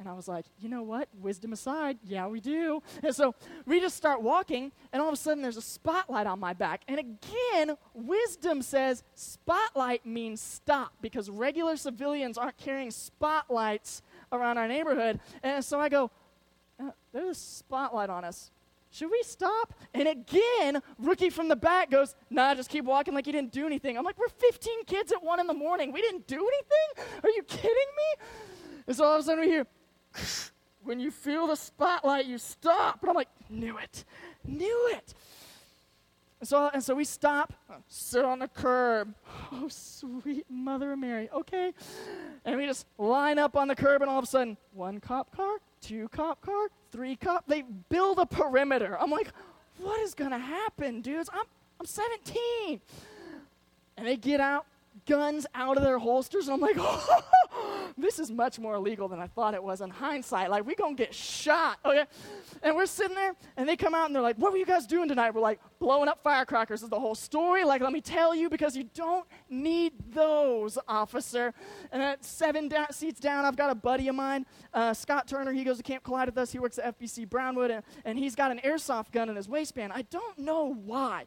And 0.00 0.08
I 0.08 0.12
was 0.12 0.26
like, 0.26 0.44
you 0.58 0.68
know 0.68 0.82
what? 0.82 1.08
Wisdom 1.20 1.52
aside, 1.52 1.98
yeah, 2.02 2.26
we 2.26 2.40
do. 2.40 2.82
And 3.02 3.14
so 3.14 3.34
we 3.64 3.80
just 3.80 3.96
start 3.96 4.22
walking, 4.22 4.72
and 4.92 5.00
all 5.00 5.08
of 5.08 5.14
a 5.14 5.16
sudden 5.16 5.42
there's 5.42 5.56
a 5.56 5.62
spotlight 5.62 6.26
on 6.26 6.40
my 6.40 6.52
back. 6.52 6.82
And 6.88 6.98
again, 6.98 7.76
wisdom 7.92 8.62
says 8.62 9.04
spotlight 9.14 10.04
means 10.04 10.40
stop 10.40 10.92
because 11.00 11.30
regular 11.30 11.76
civilians 11.76 12.38
aren't 12.38 12.56
carrying 12.56 12.90
spotlights 12.90 14.02
around 14.32 14.58
our 14.58 14.66
neighborhood. 14.66 15.20
And 15.42 15.64
so 15.64 15.78
I 15.78 15.88
go, 15.88 16.10
uh, 16.80 16.90
there's 17.12 17.36
a 17.36 17.40
spotlight 17.40 18.10
on 18.10 18.24
us. 18.24 18.50
Should 18.90 19.10
we 19.10 19.22
stop? 19.24 19.74
And 19.92 20.06
again, 20.06 20.80
rookie 20.98 21.30
from 21.30 21.48
the 21.48 21.56
back 21.56 21.90
goes, 21.90 22.14
Nah, 22.30 22.54
just 22.54 22.70
keep 22.70 22.84
walking 22.84 23.12
like 23.12 23.26
you 23.26 23.32
didn't 23.32 23.50
do 23.50 23.66
anything. 23.66 23.98
I'm 23.98 24.04
like, 24.04 24.18
We're 24.18 24.28
15 24.28 24.84
kids 24.84 25.10
at 25.10 25.22
1 25.22 25.40
in 25.40 25.46
the 25.46 25.54
morning. 25.54 25.92
We 25.92 26.00
didn't 26.00 26.28
do 26.28 26.36
anything? 26.36 27.20
Are 27.24 27.30
you 27.30 27.42
kidding 27.42 27.70
me? 27.70 28.24
And 28.86 28.96
so 28.96 29.04
all 29.04 29.14
of 29.14 29.20
a 29.20 29.24
sudden 29.24 29.40
we 29.40 29.48
hear, 29.48 29.66
when 30.84 31.00
you 31.00 31.10
feel 31.10 31.46
the 31.46 31.56
spotlight, 31.56 32.26
you 32.26 32.38
stop. 32.38 33.00
And 33.02 33.10
I'm 33.10 33.16
like, 33.16 33.28
knew 33.48 33.78
it, 33.78 34.04
knew 34.44 34.90
it. 34.92 35.14
And 36.40 36.48
so, 36.48 36.70
and 36.74 36.84
so 36.84 36.94
we 36.94 37.04
stop, 37.04 37.54
sit 37.88 38.24
on 38.24 38.40
the 38.40 38.48
curb. 38.48 39.14
Oh, 39.50 39.68
sweet 39.68 40.44
Mother 40.50 40.96
Mary. 40.96 41.30
Okay. 41.32 41.72
And 42.44 42.56
we 42.56 42.66
just 42.66 42.86
line 42.98 43.38
up 43.38 43.56
on 43.56 43.68
the 43.68 43.74
curb, 43.74 44.02
and 44.02 44.10
all 44.10 44.18
of 44.18 44.24
a 44.24 44.26
sudden, 44.26 44.56
one 44.72 45.00
cop 45.00 45.34
car, 45.34 45.56
two 45.80 46.08
cop 46.08 46.40
car, 46.42 46.68
three 46.92 47.16
cop. 47.16 47.46
They 47.46 47.62
build 47.88 48.18
a 48.18 48.26
perimeter. 48.26 48.98
I'm 49.00 49.10
like, 49.10 49.28
what 49.78 50.00
is 50.00 50.14
to 50.32 50.38
happen, 50.38 51.00
dudes? 51.00 51.30
I'm, 51.32 51.46
I'm 51.80 51.86
17. 51.86 52.80
And 53.96 54.06
they 54.06 54.16
get 54.16 54.40
out, 54.40 54.66
guns 55.06 55.46
out 55.54 55.76
of 55.76 55.82
their 55.82 55.98
holsters, 55.98 56.48
and 56.48 56.54
I'm 56.54 56.60
like, 56.60 56.76
oh, 56.78 57.24
this 57.96 58.18
is 58.18 58.30
much 58.30 58.58
more 58.58 58.74
illegal 58.74 59.08
than 59.08 59.20
I 59.20 59.26
thought 59.26 59.54
it 59.54 59.62
was 59.62 59.80
in 59.80 59.90
hindsight. 59.90 60.50
Like, 60.50 60.66
we 60.66 60.74
gonna 60.74 60.94
get 60.94 61.14
shot, 61.14 61.78
okay? 61.84 62.04
And 62.62 62.74
we're 62.74 62.86
sitting 62.86 63.14
there, 63.14 63.34
and 63.56 63.68
they 63.68 63.76
come 63.76 63.94
out 63.94 64.06
and 64.06 64.14
they're 64.14 64.22
like, 64.22 64.36
what 64.36 64.52
were 64.52 64.58
you 64.58 64.66
guys 64.66 64.86
doing 64.86 65.08
tonight? 65.08 65.34
We're 65.34 65.40
like, 65.40 65.60
blowing 65.84 66.08
up 66.08 66.22
firecrackers 66.22 66.82
is 66.82 66.88
the 66.88 66.98
whole 66.98 67.14
story. 67.14 67.62
Like, 67.62 67.82
let 67.82 67.92
me 67.92 68.00
tell 68.00 68.34
you, 68.34 68.48
because 68.48 68.74
you 68.74 68.84
don't 68.94 69.26
need 69.50 69.92
those, 70.14 70.78
officer. 70.88 71.52
And 71.92 72.02
at 72.02 72.24
seven 72.24 72.68
da- 72.68 72.86
seats 72.90 73.20
down, 73.20 73.44
I've 73.44 73.56
got 73.56 73.68
a 73.68 73.74
buddy 73.74 74.08
of 74.08 74.14
mine, 74.14 74.46
uh, 74.72 74.94
Scott 74.94 75.28
Turner. 75.28 75.52
He 75.52 75.62
goes 75.62 75.76
to 75.76 75.82
Camp 75.82 76.02
Collide 76.02 76.28
with 76.28 76.38
us. 76.38 76.50
He 76.50 76.58
works 76.58 76.78
at 76.78 76.98
FBC 76.98 77.28
Brownwood, 77.28 77.70
and, 77.70 77.84
and 78.06 78.18
he's 78.18 78.34
got 78.34 78.50
an 78.50 78.60
airsoft 78.64 79.12
gun 79.12 79.28
in 79.28 79.36
his 79.36 79.46
waistband. 79.46 79.92
I 79.92 80.02
don't 80.02 80.38
know 80.38 80.72
why, 80.72 81.26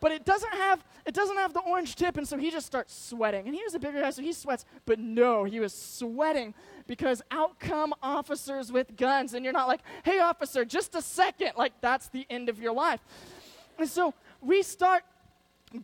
but 0.00 0.10
it 0.10 0.24
doesn't 0.24 0.54
have 0.54 0.82
it 1.04 1.12
doesn't 1.14 1.36
have 1.36 1.52
the 1.52 1.60
orange 1.60 1.94
tip, 1.94 2.16
and 2.16 2.26
so 2.26 2.38
he 2.38 2.50
just 2.50 2.66
starts 2.66 2.94
sweating. 2.94 3.44
And 3.44 3.54
he 3.54 3.62
was 3.62 3.74
a 3.74 3.78
bigger 3.78 4.00
guy, 4.00 4.08
so 4.08 4.22
he 4.22 4.32
sweats. 4.32 4.64
But 4.86 4.98
no, 4.98 5.44
he 5.44 5.60
was 5.60 5.74
sweating 5.74 6.54
because 6.86 7.20
out 7.30 7.60
come 7.60 7.92
officers 8.02 8.72
with 8.72 8.96
guns, 8.96 9.34
and 9.34 9.44
you're 9.44 9.52
not 9.52 9.68
like, 9.68 9.80
hey, 10.02 10.18
officer, 10.18 10.64
just 10.64 10.94
a 10.94 11.02
second. 11.02 11.52
Like, 11.58 11.74
that's 11.82 12.08
the 12.08 12.26
end 12.30 12.48
of 12.48 12.58
your 12.58 12.72
life. 12.72 13.00
And 13.78 13.88
so 13.88 14.14
we 14.40 14.62
start 14.62 15.04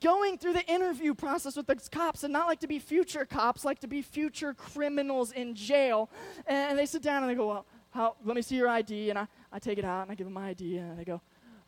going 0.00 0.38
through 0.38 0.54
the 0.54 0.64
interview 0.66 1.14
process 1.14 1.56
with 1.56 1.66
the 1.66 1.76
cops 1.90 2.24
and 2.24 2.32
not 2.32 2.46
like 2.46 2.60
to 2.60 2.66
be 2.66 2.78
future 2.78 3.24
cops, 3.24 3.64
like 3.64 3.80
to 3.80 3.86
be 3.86 4.02
future 4.02 4.54
criminals 4.54 5.32
in 5.32 5.54
jail. 5.54 6.10
And 6.46 6.78
they 6.78 6.86
sit 6.86 7.02
down 7.02 7.22
and 7.22 7.30
they 7.30 7.34
go, 7.34 7.46
Well, 7.46 7.66
how, 7.90 8.16
let 8.24 8.34
me 8.34 8.42
see 8.42 8.56
your 8.56 8.68
ID. 8.68 9.10
And 9.10 9.18
I, 9.18 9.26
I 9.52 9.58
take 9.58 9.78
it 9.78 9.84
out 9.84 10.02
and 10.02 10.10
I 10.10 10.14
give 10.14 10.26
them 10.26 10.34
my 10.34 10.48
ID. 10.48 10.78
And 10.78 10.98
they 10.98 11.04
go, 11.04 11.20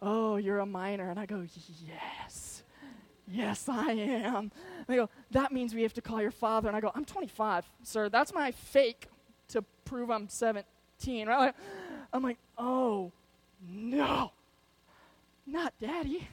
Oh, 0.02 0.36
you're 0.36 0.58
a 0.58 0.66
minor. 0.66 1.10
And 1.10 1.18
I 1.20 1.26
go, 1.26 1.44
Yes. 1.86 2.62
Yes, 3.28 3.68
I 3.68 3.90
am. 3.90 4.36
And 4.36 4.52
they 4.86 4.96
go, 4.96 5.08
That 5.32 5.52
means 5.52 5.74
we 5.74 5.82
have 5.82 5.94
to 5.94 6.02
call 6.02 6.20
your 6.20 6.30
father. 6.30 6.68
And 6.68 6.76
I 6.76 6.80
go, 6.80 6.90
I'm 6.94 7.04
25, 7.04 7.64
sir. 7.82 8.08
That's 8.08 8.32
my 8.32 8.50
fake 8.50 9.08
to 9.48 9.62
prove 9.84 10.10
I'm 10.10 10.28
17. 10.28 11.28
Right? 11.28 11.54
I'm 12.12 12.22
like, 12.22 12.38
Oh, 12.56 13.12
no. 13.68 14.32
Not 15.46 15.74
daddy. 15.80 16.26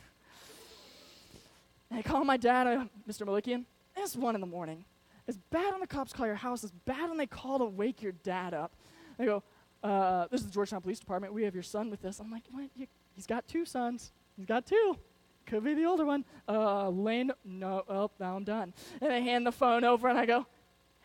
And 1.89 1.99
I 1.99 2.01
call 2.01 2.23
my 2.23 2.37
dad, 2.37 2.65
uh, 2.65 2.85
Mr. 3.07 3.27
Malikian. 3.27 3.65
It's 3.95 4.15
one 4.15 4.35
in 4.35 4.41
the 4.41 4.47
morning. 4.47 4.85
It's 5.27 5.37
bad 5.51 5.71
when 5.71 5.81
the 5.81 5.87
cops 5.87 6.11
call 6.11 6.25
your 6.25 6.35
house. 6.35 6.63
It's 6.63 6.73
bad 6.85 7.09
when 7.09 7.17
they 7.17 7.27
call 7.27 7.59
to 7.59 7.65
wake 7.65 8.01
your 8.01 8.11
dad 8.11 8.53
up. 8.53 8.75
They 9.17 9.25
go, 9.25 9.43
uh, 9.83 10.27
this 10.31 10.41
is 10.41 10.47
the 10.47 10.53
Georgetown 10.53 10.81
Police 10.81 10.99
Department. 10.99 11.33
We 11.33 11.43
have 11.43 11.53
your 11.53 11.63
son 11.63 11.89
with 11.89 12.03
us. 12.05 12.19
I'm 12.19 12.31
like, 12.31 12.43
what? 12.51 12.69
You, 12.75 12.87
he's 13.15 13.27
got 13.27 13.47
two 13.47 13.65
sons. 13.65 14.11
He's 14.35 14.45
got 14.45 14.65
two. 14.65 14.97
Could 15.45 15.63
be 15.63 15.73
the 15.73 15.85
older 15.85 16.05
one. 16.05 16.25
Uh, 16.47 16.89
Lane, 16.89 17.31
no, 17.45 17.83
oh, 17.87 18.09
now 18.19 18.35
I'm 18.35 18.43
done. 18.43 18.73
And 19.01 19.11
I 19.11 19.19
hand 19.19 19.45
the 19.45 19.51
phone 19.51 19.83
over 19.83 20.07
and 20.07 20.17
I 20.17 20.25
go, 20.25 20.47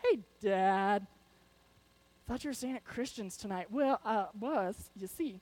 hey, 0.02 0.20
Dad. 0.40 1.06
Thought 2.26 2.44
you 2.44 2.50
were 2.50 2.54
staying 2.54 2.76
at 2.76 2.84
Christians 2.84 3.36
tonight. 3.36 3.66
Well, 3.70 4.00
I 4.04 4.26
was, 4.38 4.90
you 4.94 5.06
see. 5.06 5.40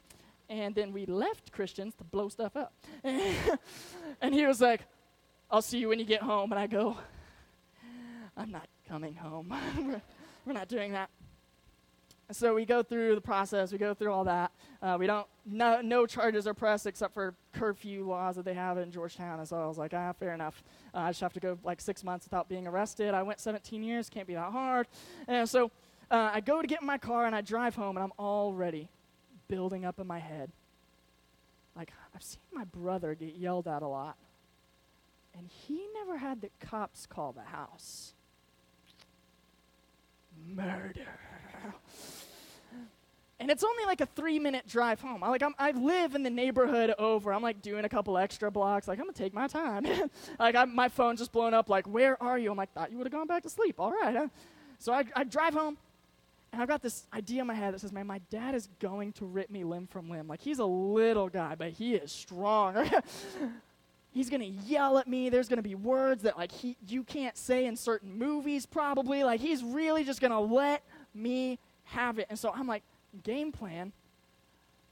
And 0.49 0.75
then 0.75 0.93
we 0.93 1.07
left 1.07 1.51
Christians 1.53 1.95
to 1.97 2.05
blow 2.05 2.29
stuff 2.29 2.57
up. 2.57 2.73
and 3.05 4.35
he 4.35 4.47
was 4.47 4.61
like, 4.61 4.83
I'll 5.51 5.63
see 5.63 5.79
you 5.79 5.89
when 5.89 5.99
you 5.99 6.05
get 6.05 6.23
home. 6.23 6.53
And 6.53 6.59
I 6.59 6.67
go, 6.67 6.97
I'm 8.37 8.51
not 8.51 8.69
coming 8.89 9.15
home. 9.15 9.55
we're, 10.47 10.53
not 10.53 10.69
doing 10.69 10.93
that. 10.93 11.11
So 12.33 12.55
we 12.55 12.65
go 12.65 12.83
through 12.83 13.15
the 13.15 13.21
process, 13.21 13.73
we 13.73 13.79
go 13.79 13.95
through 13.95 14.13
all 14.13 14.25
that. 14.25 14.53
Uh, 14.83 14.97
we 14.99 15.07
don't, 15.07 15.27
no, 15.45 15.81
no 15.81 16.07
charges 16.07 16.47
are 16.47 16.55
pressed 16.55 16.87
except 16.87 17.15
for 17.15 17.35
curfew 17.53 18.07
laws 18.07 18.37
that 18.37 18.45
they 18.45 18.55
have 18.55 18.79
in 18.79 18.91
Georgetown. 18.91 19.39
And 19.39 19.49
so 19.49 19.57
I 19.57 19.67
was 19.67 19.79
like, 19.79 19.95
ah, 19.95 20.13
fair 20.13 20.35
enough. 20.35 20.63
Uh, 20.93 20.99
I 20.99 21.11
just 21.11 21.21
have 21.21 21.33
to 21.35 21.41
go 21.41 21.59
like 21.63 21.81
six 21.81 22.03
months 22.03 22.27
without 22.27 22.49
being 22.49 22.67
arrested. 22.67 23.15
I 23.15 23.23
went 23.23 23.41
17 23.41 23.83
years, 23.83 24.11
can't 24.11 24.27
be 24.27 24.35
that 24.35 24.53
hard. 24.53 24.89
And 25.29 25.49
so 25.49 25.71
uh, 26.11 26.31
I 26.35 26.41
go 26.41 26.61
to 26.61 26.67
get 26.67 26.81
in 26.81 26.87
my 26.87 26.99
car 26.99 27.27
and 27.27 27.35
I 27.35 27.41
drive 27.41 27.77
home 27.77 27.97
and 27.97 28.05
I'm 28.05 28.13
already 28.19 28.89
building 29.49 29.85
up 29.85 29.99
in 29.99 30.07
my 30.07 30.19
head. 30.19 30.51
Like, 31.75 31.93
I've 32.15 32.23
seen 32.23 32.41
my 32.53 32.65
brother 32.65 33.15
get 33.15 33.37
yelled 33.37 33.69
at 33.69 33.83
a 33.83 33.89
lot 33.89 34.17
and 35.37 35.49
he 35.49 35.87
never 35.95 36.17
had 36.17 36.41
the 36.41 36.51
cops 36.61 37.07
call 37.07 37.33
the 37.33 37.43
house. 37.43 38.15
Murder. 40.49 41.07
and 43.41 43.51
it's 43.51 43.65
only 43.65 43.85
like 43.85 44.01
a 44.01 44.07
three 44.07 44.39
minute 44.39 44.67
drive 44.67 45.01
home. 45.01 45.23
I 45.23 45.29
like 45.29 45.43
I'm, 45.43 45.55
I 45.59 45.73
live 45.73 46.15
in 46.15 46.23
the 46.23 46.31
neighborhood 46.31 46.95
over. 46.99 47.33
I'm 47.33 47.43
like 47.43 47.63
doing 47.63 47.85
a 47.85 47.89
couple 47.89 48.17
extra 48.17 48.51
blocks. 48.51 48.89
Like 48.89 48.99
I'm 48.99 49.07
gonna 49.07 49.13
take 49.13 49.35
my 49.35 49.47
time. 49.47 49.87
like 50.39 50.55
I'm, 50.55 50.75
my 50.75 50.89
phone's 50.89 51.19
just 51.19 51.33
blown 51.33 51.53
up. 51.53 51.69
Like 51.69 51.87
where 51.87 52.23
are 52.23 52.39
you? 52.39 52.51
I'm 52.51 52.57
like 52.57 52.73
thought 52.73 52.91
you 52.91 52.99
would 52.99 53.07
have 53.07 53.13
gone 53.13 53.27
back 53.27 53.43
to 53.43 53.51
sleep. 53.51 53.77
All 53.79 53.91
right. 53.91 54.15
Huh? 54.15 54.29
So 54.79 54.93
I, 54.93 55.05
I 55.15 55.25
drive 55.25 55.55
home, 55.55 55.79
and 56.53 56.63
I've 56.63 56.69
got 56.69 56.83
this 56.83 57.07
idea 57.13 57.43
in 57.43 57.47
my 57.47 57.55
head 57.55 57.75
that 57.75 57.81
says, 57.81 57.93
man, 57.93 58.07
my 58.07 58.21
dad 58.31 58.55
is 58.55 58.69
going 58.81 59.13
to 59.15 59.27
rip 59.27 59.51
me 59.51 59.65
limb 59.65 59.87
from 59.87 60.09
limb. 60.09 60.29
Like 60.29 60.41
he's 60.41 60.59
a 60.59 60.65
little 60.65 61.29
guy, 61.29 61.55
but 61.55 61.71
he 61.71 61.95
is 61.95 62.11
strong. 62.11 62.91
he's 64.11 64.31
gonna 64.31 64.45
yell 64.45 64.99
at 64.99 65.07
me. 65.07 65.29
There's 65.29 65.49
gonna 65.49 65.63
be 65.63 65.75
words 65.75 66.23
that 66.23 66.39
like 66.39 66.53
he 66.53 66.77
you 66.87 67.05
can't 67.05 67.37
say 67.37 67.67
in 67.67 67.77
certain 67.77 68.17
movies 68.17 68.65
probably. 68.65 69.25
Like 69.25 69.41
he's 69.41 69.63
really 69.63 70.05
just 70.05 70.21
gonna 70.21 70.41
let 70.41 70.83
me 71.15 71.59
have 71.85 72.19
it. 72.19 72.27
And 72.31 72.39
so 72.39 72.53
I'm 72.55 72.67
like 72.67 72.83
game 73.23 73.53
plan, 73.53 73.93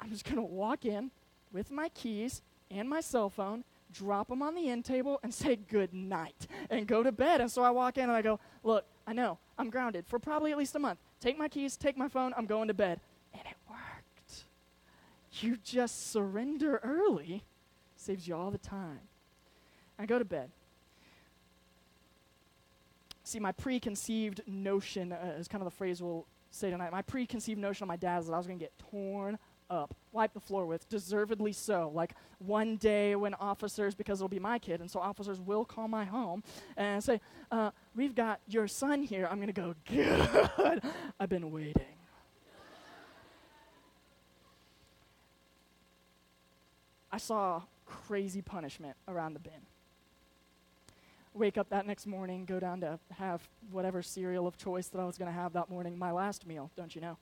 I'm 0.00 0.10
just 0.10 0.24
going 0.24 0.36
to 0.36 0.42
walk 0.42 0.84
in 0.84 1.10
with 1.52 1.70
my 1.70 1.88
keys 1.90 2.42
and 2.70 2.88
my 2.88 3.00
cell 3.00 3.30
phone, 3.30 3.64
drop 3.92 4.28
them 4.28 4.42
on 4.42 4.54
the 4.54 4.68
end 4.68 4.84
table, 4.84 5.20
and 5.22 5.32
say 5.32 5.56
good 5.56 5.92
night 5.92 6.46
and 6.70 6.86
go 6.86 7.02
to 7.02 7.12
bed. 7.12 7.40
And 7.40 7.50
so 7.50 7.62
I 7.62 7.70
walk 7.70 7.98
in 7.98 8.04
and 8.04 8.12
I 8.12 8.22
go, 8.22 8.40
Look, 8.62 8.84
I 9.06 9.12
know 9.12 9.38
I'm 9.58 9.70
grounded 9.70 10.06
for 10.06 10.18
probably 10.18 10.52
at 10.52 10.58
least 10.58 10.74
a 10.74 10.78
month. 10.78 10.98
Take 11.24 11.38
my 11.38 11.48
keys, 11.48 11.78
take 11.78 11.96
my 11.96 12.06
phone, 12.06 12.34
I'm 12.36 12.44
going 12.44 12.68
to 12.68 12.74
bed. 12.74 13.00
And 13.32 13.40
it 13.46 13.56
worked. 13.66 14.44
You 15.40 15.56
just 15.64 16.12
surrender 16.12 16.82
early, 16.84 17.44
saves 17.96 18.28
you 18.28 18.36
all 18.36 18.50
the 18.50 18.58
time. 18.58 19.00
I 19.98 20.04
go 20.04 20.18
to 20.18 20.24
bed. 20.26 20.50
See, 23.22 23.40
my 23.40 23.52
preconceived 23.52 24.42
notion 24.46 25.12
uh, 25.12 25.36
is 25.38 25.48
kind 25.48 25.62
of 25.62 25.64
the 25.64 25.74
phrase 25.74 26.02
we'll 26.02 26.26
say 26.50 26.70
tonight. 26.70 26.92
My 26.92 27.00
preconceived 27.00 27.58
notion 27.58 27.84
of 27.84 27.88
my 27.88 27.96
dad 27.96 28.18
is 28.18 28.26
that 28.26 28.34
I 28.34 28.36
was 28.36 28.46
going 28.46 28.58
to 28.58 28.62
get 28.62 28.78
torn 28.90 29.38
up, 29.70 29.94
wipe 30.12 30.32
the 30.32 30.40
floor 30.40 30.66
with, 30.66 30.88
deservedly 30.88 31.52
so. 31.52 31.90
Like 31.94 32.14
one 32.38 32.76
day 32.76 33.16
when 33.16 33.34
officers, 33.34 33.94
because 33.94 34.20
it'll 34.20 34.28
be 34.28 34.38
my 34.38 34.58
kid, 34.58 34.80
and 34.80 34.90
so 34.90 35.00
officers 35.00 35.40
will 35.40 35.64
call 35.64 35.88
my 35.88 36.04
home 36.04 36.42
and 36.76 37.02
say, 37.02 37.20
uh, 37.50 37.70
We've 37.96 38.14
got 38.14 38.40
your 38.48 38.66
son 38.68 39.02
here. 39.02 39.28
I'm 39.30 39.36
going 39.36 39.46
to 39.46 39.52
go, 39.52 39.74
Good. 39.86 40.82
I've 41.20 41.28
been 41.28 41.50
waiting. 41.50 41.82
I 47.10 47.18
saw 47.18 47.62
crazy 47.86 48.42
punishment 48.42 48.96
around 49.06 49.34
the 49.34 49.40
bin 49.40 49.52
wake 51.34 51.58
up 51.58 51.68
that 51.70 51.86
next 51.86 52.06
morning, 52.06 52.44
go 52.44 52.60
down 52.60 52.80
to 52.80 52.98
have 53.12 53.46
whatever 53.70 54.02
cereal 54.02 54.46
of 54.46 54.56
choice 54.56 54.86
that 54.88 55.00
I 55.00 55.04
was 55.04 55.18
going 55.18 55.30
to 55.30 55.38
have 55.38 55.52
that 55.54 55.68
morning, 55.68 55.98
my 55.98 56.12
last 56.12 56.46
meal, 56.46 56.70
don't 56.76 56.94
you 56.94 57.00
know? 57.00 57.18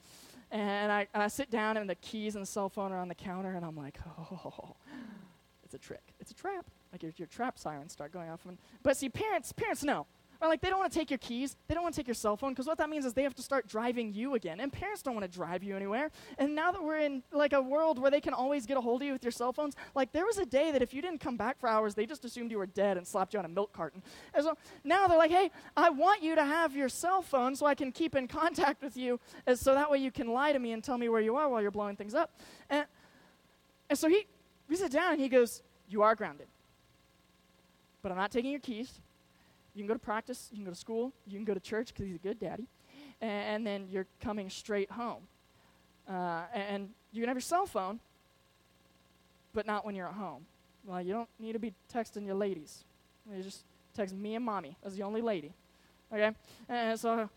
And 0.53 0.93
I, 0.93 1.09
and 1.15 1.23
I 1.23 1.29
sit 1.29 1.51
down, 1.51 1.79
and 1.79 1.89
the 1.89 1.95
keys 1.97 2.35
and 2.37 2.43
the 2.43 2.47
cell 2.47 2.69
phone 2.69 2.93
are 2.93 2.99
on 2.99 3.09
the 3.09 3.15
counter, 3.15 3.55
and 3.55 3.65
I'm 3.65 3.77
like, 3.77 3.99
oh, 4.19 4.77
it's 5.65 5.75
a 5.75 5.79
trick. 5.79 6.13
It's 6.21 6.31
a 6.31 6.35
trap. 6.35 6.67
Like 6.93 7.03
your, 7.03 7.13
your 7.17 7.27
trap 7.27 7.59
sirens 7.59 7.93
start 7.93 8.13
going 8.13 8.29
off. 8.29 8.45
And, 8.47 8.59
but 8.83 8.97
see, 8.97 9.09
parents, 9.09 9.51
parents 9.53 9.83
know. 9.83 10.07
Like 10.49 10.61
they 10.61 10.71
don't 10.71 10.79
want 10.79 10.93
to 10.93 10.99
take 10.99 11.11
your 11.11 11.19
keys, 11.19 11.57
they 11.69 11.75
don't 11.75 11.83
want 11.83 11.95
to 11.95 12.01
take 12.01 12.09
your 12.09 12.15
cell 12.15 12.37
phone, 12.37 12.51
because 12.51 12.67
what 12.67 12.79
that 12.79 12.91
means 12.91 13.05
is 13.05 13.13
they 13.13 13.23
have 13.23 13.35
to 13.37 13.43
start 13.43 13.69
driving 13.69 14.13
you 14.13 14.35
again. 14.35 14.61
And 14.61 14.73
parents 14.73 15.01
don't 15.01 15.15
want 15.15 15.31
to 15.31 15.31
drive 15.31 15.63
you 15.63 15.77
anywhere. 15.77 16.11
And 16.39 16.55
now 16.55 16.73
that 16.73 16.83
we're 16.83 16.99
in 16.99 17.23
like 17.33 17.53
a 17.53 17.63
world 17.63 17.99
where 17.99 18.11
they 18.11 18.21
can 18.21 18.35
always 18.35 18.67
get 18.67 18.77
a 18.77 18.81
hold 18.81 19.03
of 19.03 19.07
you 19.07 19.13
with 19.13 19.23
your 19.23 19.31
cell 19.31 19.53
phones, 19.53 19.77
like 19.95 20.13
there 20.13 20.27
was 20.27 20.39
a 20.39 20.47
day 20.47 20.73
that 20.73 20.83
if 20.83 20.93
you 20.93 21.01
didn't 21.01 21.21
come 21.21 21.37
back 21.37 21.59
for 21.61 21.69
hours, 21.69 21.95
they 21.95 22.07
just 22.07 22.25
assumed 22.25 22.51
you 22.51 22.59
were 22.59 22.67
dead 22.67 22.97
and 22.97 23.07
slapped 23.07 23.33
you 23.35 23.39
on 23.39 23.45
a 23.45 23.49
milk 23.49 23.73
carton. 23.73 24.03
And 24.35 24.45
so 24.45 24.57
now 24.83 25.07
they're 25.07 25.19
like, 25.19 25.31
hey, 25.31 25.51
I 25.77 25.91
want 25.91 26.23
you 26.23 26.35
to 26.35 26.45
have 26.45 26.75
your 26.75 26.89
cell 26.89 27.23
phone 27.23 27.55
so 27.55 27.67
I 27.67 27.75
can 27.75 27.93
keep 27.93 28.17
in 28.17 28.27
contact 28.27 28.83
with 28.83 28.97
you, 28.97 29.21
and 29.47 29.59
so 29.59 29.75
that 29.75 29.91
way 29.91 29.99
you 29.99 30.11
can 30.11 30.29
lie 30.29 30.53
to 30.53 30.59
me 30.59 30.73
and 30.73 30.83
tell 30.83 30.99
me 30.99 31.09
where 31.09 31.21
you 31.21 31.37
are 31.37 31.49
while 31.49 31.63
you're 31.63 31.71
blowing 31.71 31.97
things 31.97 32.15
up. 32.15 32.39
And, 32.69 32.87
and 33.89 33.99
so 33.99 34.09
he, 34.09 34.27
we 34.69 34.77
sit 34.77 34.91
down 34.91 35.13
and 35.13 35.21
he 35.21 35.29
goes, 35.29 35.63
You 35.89 36.03
are 36.03 36.15
grounded. 36.15 36.49
But 38.03 38.11
I'm 38.11 38.19
not 38.19 38.33
taking 38.33 38.51
your 38.51 38.61
keys. 38.61 39.01
You 39.75 39.81
can 39.81 39.89
go 39.89 39.95
to 39.95 40.01
practice, 40.01 40.49
you 40.51 40.57
can 40.57 40.65
go 40.65 40.71
to 40.71 40.77
school, 40.77 41.13
you 41.27 41.39
can 41.39 41.45
go 41.45 41.55
to 41.55 41.61
church 41.61 41.89
because 41.89 42.07
he's 42.07 42.17
a 42.17 42.19
good 42.19 42.39
daddy, 42.39 42.69
and, 43.21 43.31
and, 43.31 43.67
then 43.67 43.87
you're 43.89 44.07
coming 44.21 44.51
straight 44.51 44.91
home. 44.91 45.23
Uh, 46.09 46.43
and 46.55 46.91
you 47.11 47.23
can 47.23 47.29
have 47.29 47.37
your 47.37 47.43
cell 47.43 47.65
phone, 47.65 48.01
but 49.55 49.67
not 49.67 49.85
when 49.85 49.95
you're 49.95 50.09
at 50.09 50.15
home. 50.15 50.45
Well, 50.85 51.01
you 51.01 51.13
don't 51.13 51.29
need 51.39 51.53
to 51.53 51.59
be 51.59 51.73
texting 51.93 52.27
your 52.27 52.35
ladies. 52.35 52.85
You 53.31 53.43
just 53.43 53.65
text 53.95 54.15
me 54.15 54.35
and 54.35 54.45
mommy 54.45 54.77
as 54.85 54.97
the 54.97 55.05
only 55.05 55.23
lady. 55.23 55.55
Okay? 56.13 56.33
And 56.69 56.99
so, 56.99 57.31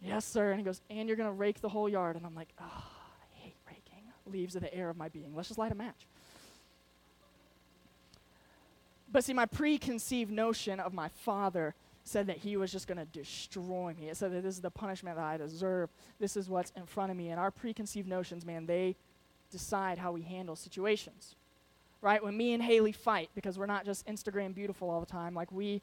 yes, 0.00 0.24
sir. 0.24 0.50
And 0.50 0.60
he 0.60 0.64
goes, 0.64 0.80
and 0.88 1.08
you're 1.08 1.16
going 1.16 1.28
to 1.28 1.34
rake 1.34 1.60
the 1.60 1.68
whole 1.68 1.88
yard. 1.88 2.16
And 2.16 2.24
I'm 2.24 2.34
like, 2.34 2.52
oh, 2.60 2.64
I 2.64 3.36
hate 3.36 3.56
raking. 3.66 4.04
Leaves 4.26 4.54
in 4.56 4.62
the 4.62 4.72
air 4.72 4.88
of 4.90 4.96
my 4.96 5.08
being. 5.08 5.34
Let's 5.34 5.48
just 5.48 5.58
light 5.58 5.72
a 5.72 5.74
match. 5.74 6.06
But 9.10 9.24
see, 9.24 9.32
my 9.32 9.46
preconceived 9.46 10.30
notion 10.30 10.80
of 10.80 10.92
my 10.92 11.08
father 11.08 11.74
said 12.04 12.26
that 12.26 12.38
he 12.38 12.56
was 12.56 12.72
just 12.72 12.86
going 12.86 12.98
to 12.98 13.04
destroy 13.04 13.94
me. 13.98 14.08
It 14.08 14.16
said 14.16 14.32
that 14.32 14.42
this 14.42 14.54
is 14.54 14.60
the 14.60 14.70
punishment 14.70 15.16
that 15.16 15.24
I 15.24 15.36
deserve. 15.36 15.90
This 16.18 16.36
is 16.36 16.48
what's 16.48 16.72
in 16.76 16.86
front 16.86 17.10
of 17.10 17.16
me. 17.16 17.28
And 17.28 17.38
our 17.38 17.50
preconceived 17.50 18.08
notions, 18.08 18.44
man, 18.44 18.66
they 18.66 18.96
decide 19.50 19.98
how 19.98 20.12
we 20.12 20.22
handle 20.22 20.56
situations. 20.56 21.36
Right? 22.00 22.22
When 22.22 22.36
me 22.36 22.54
and 22.54 22.62
Haley 22.62 22.92
fight, 22.92 23.30
because 23.34 23.58
we're 23.58 23.66
not 23.66 23.84
just 23.84 24.06
Instagram 24.06 24.54
beautiful 24.54 24.88
all 24.88 25.00
the 25.00 25.06
time, 25.06 25.34
like 25.34 25.50
we, 25.50 25.82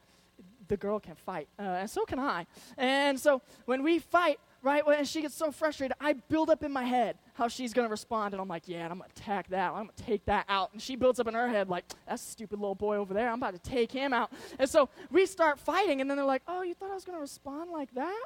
the 0.67 0.77
girl 0.77 0.99
can 0.99 1.15
fight. 1.15 1.47
Uh, 1.59 1.63
and 1.63 1.89
so 1.89 2.05
can 2.05 2.19
I. 2.19 2.47
And 2.77 3.19
so 3.19 3.41
when 3.65 3.83
we 3.83 3.99
fight, 3.99 4.39
right? 4.61 4.85
When 4.85 5.03
she 5.05 5.21
gets 5.21 5.35
so 5.35 5.51
frustrated, 5.51 5.95
I 5.99 6.13
build 6.13 6.49
up 6.49 6.63
in 6.63 6.71
my 6.71 6.83
head 6.83 7.17
how 7.35 7.49
she's 7.49 7.73
going 7.73 7.85
to 7.85 7.91
respond. 7.91 8.33
And 8.33 8.41
I'm 8.41 8.47
like, 8.47 8.67
yeah, 8.67 8.85
I'm 8.85 8.97
going 8.97 9.09
to 9.13 9.21
attack 9.21 9.49
that. 9.49 9.71
I'm 9.71 9.83
going 9.83 9.89
to 9.95 10.03
take 10.03 10.25
that 10.25 10.45
out. 10.49 10.71
And 10.73 10.81
she 10.81 10.95
builds 10.95 11.19
up 11.19 11.27
in 11.27 11.33
her 11.33 11.47
head, 11.47 11.69
like, 11.69 11.85
that's 12.07 12.23
stupid 12.23 12.59
little 12.59 12.75
boy 12.75 12.95
over 12.95 13.13
there. 13.13 13.29
I'm 13.29 13.37
about 13.37 13.53
to 13.53 13.69
take 13.69 13.91
him 13.91 14.13
out. 14.13 14.31
And 14.57 14.69
so 14.69 14.89
we 15.11 15.25
start 15.25 15.59
fighting. 15.59 16.01
And 16.01 16.09
then 16.09 16.17
they're 16.17 16.25
like, 16.25 16.43
oh, 16.47 16.61
you 16.63 16.73
thought 16.73 16.91
I 16.91 16.95
was 16.95 17.05
going 17.05 17.17
to 17.17 17.21
respond 17.21 17.71
like 17.71 17.93
that? 17.93 18.23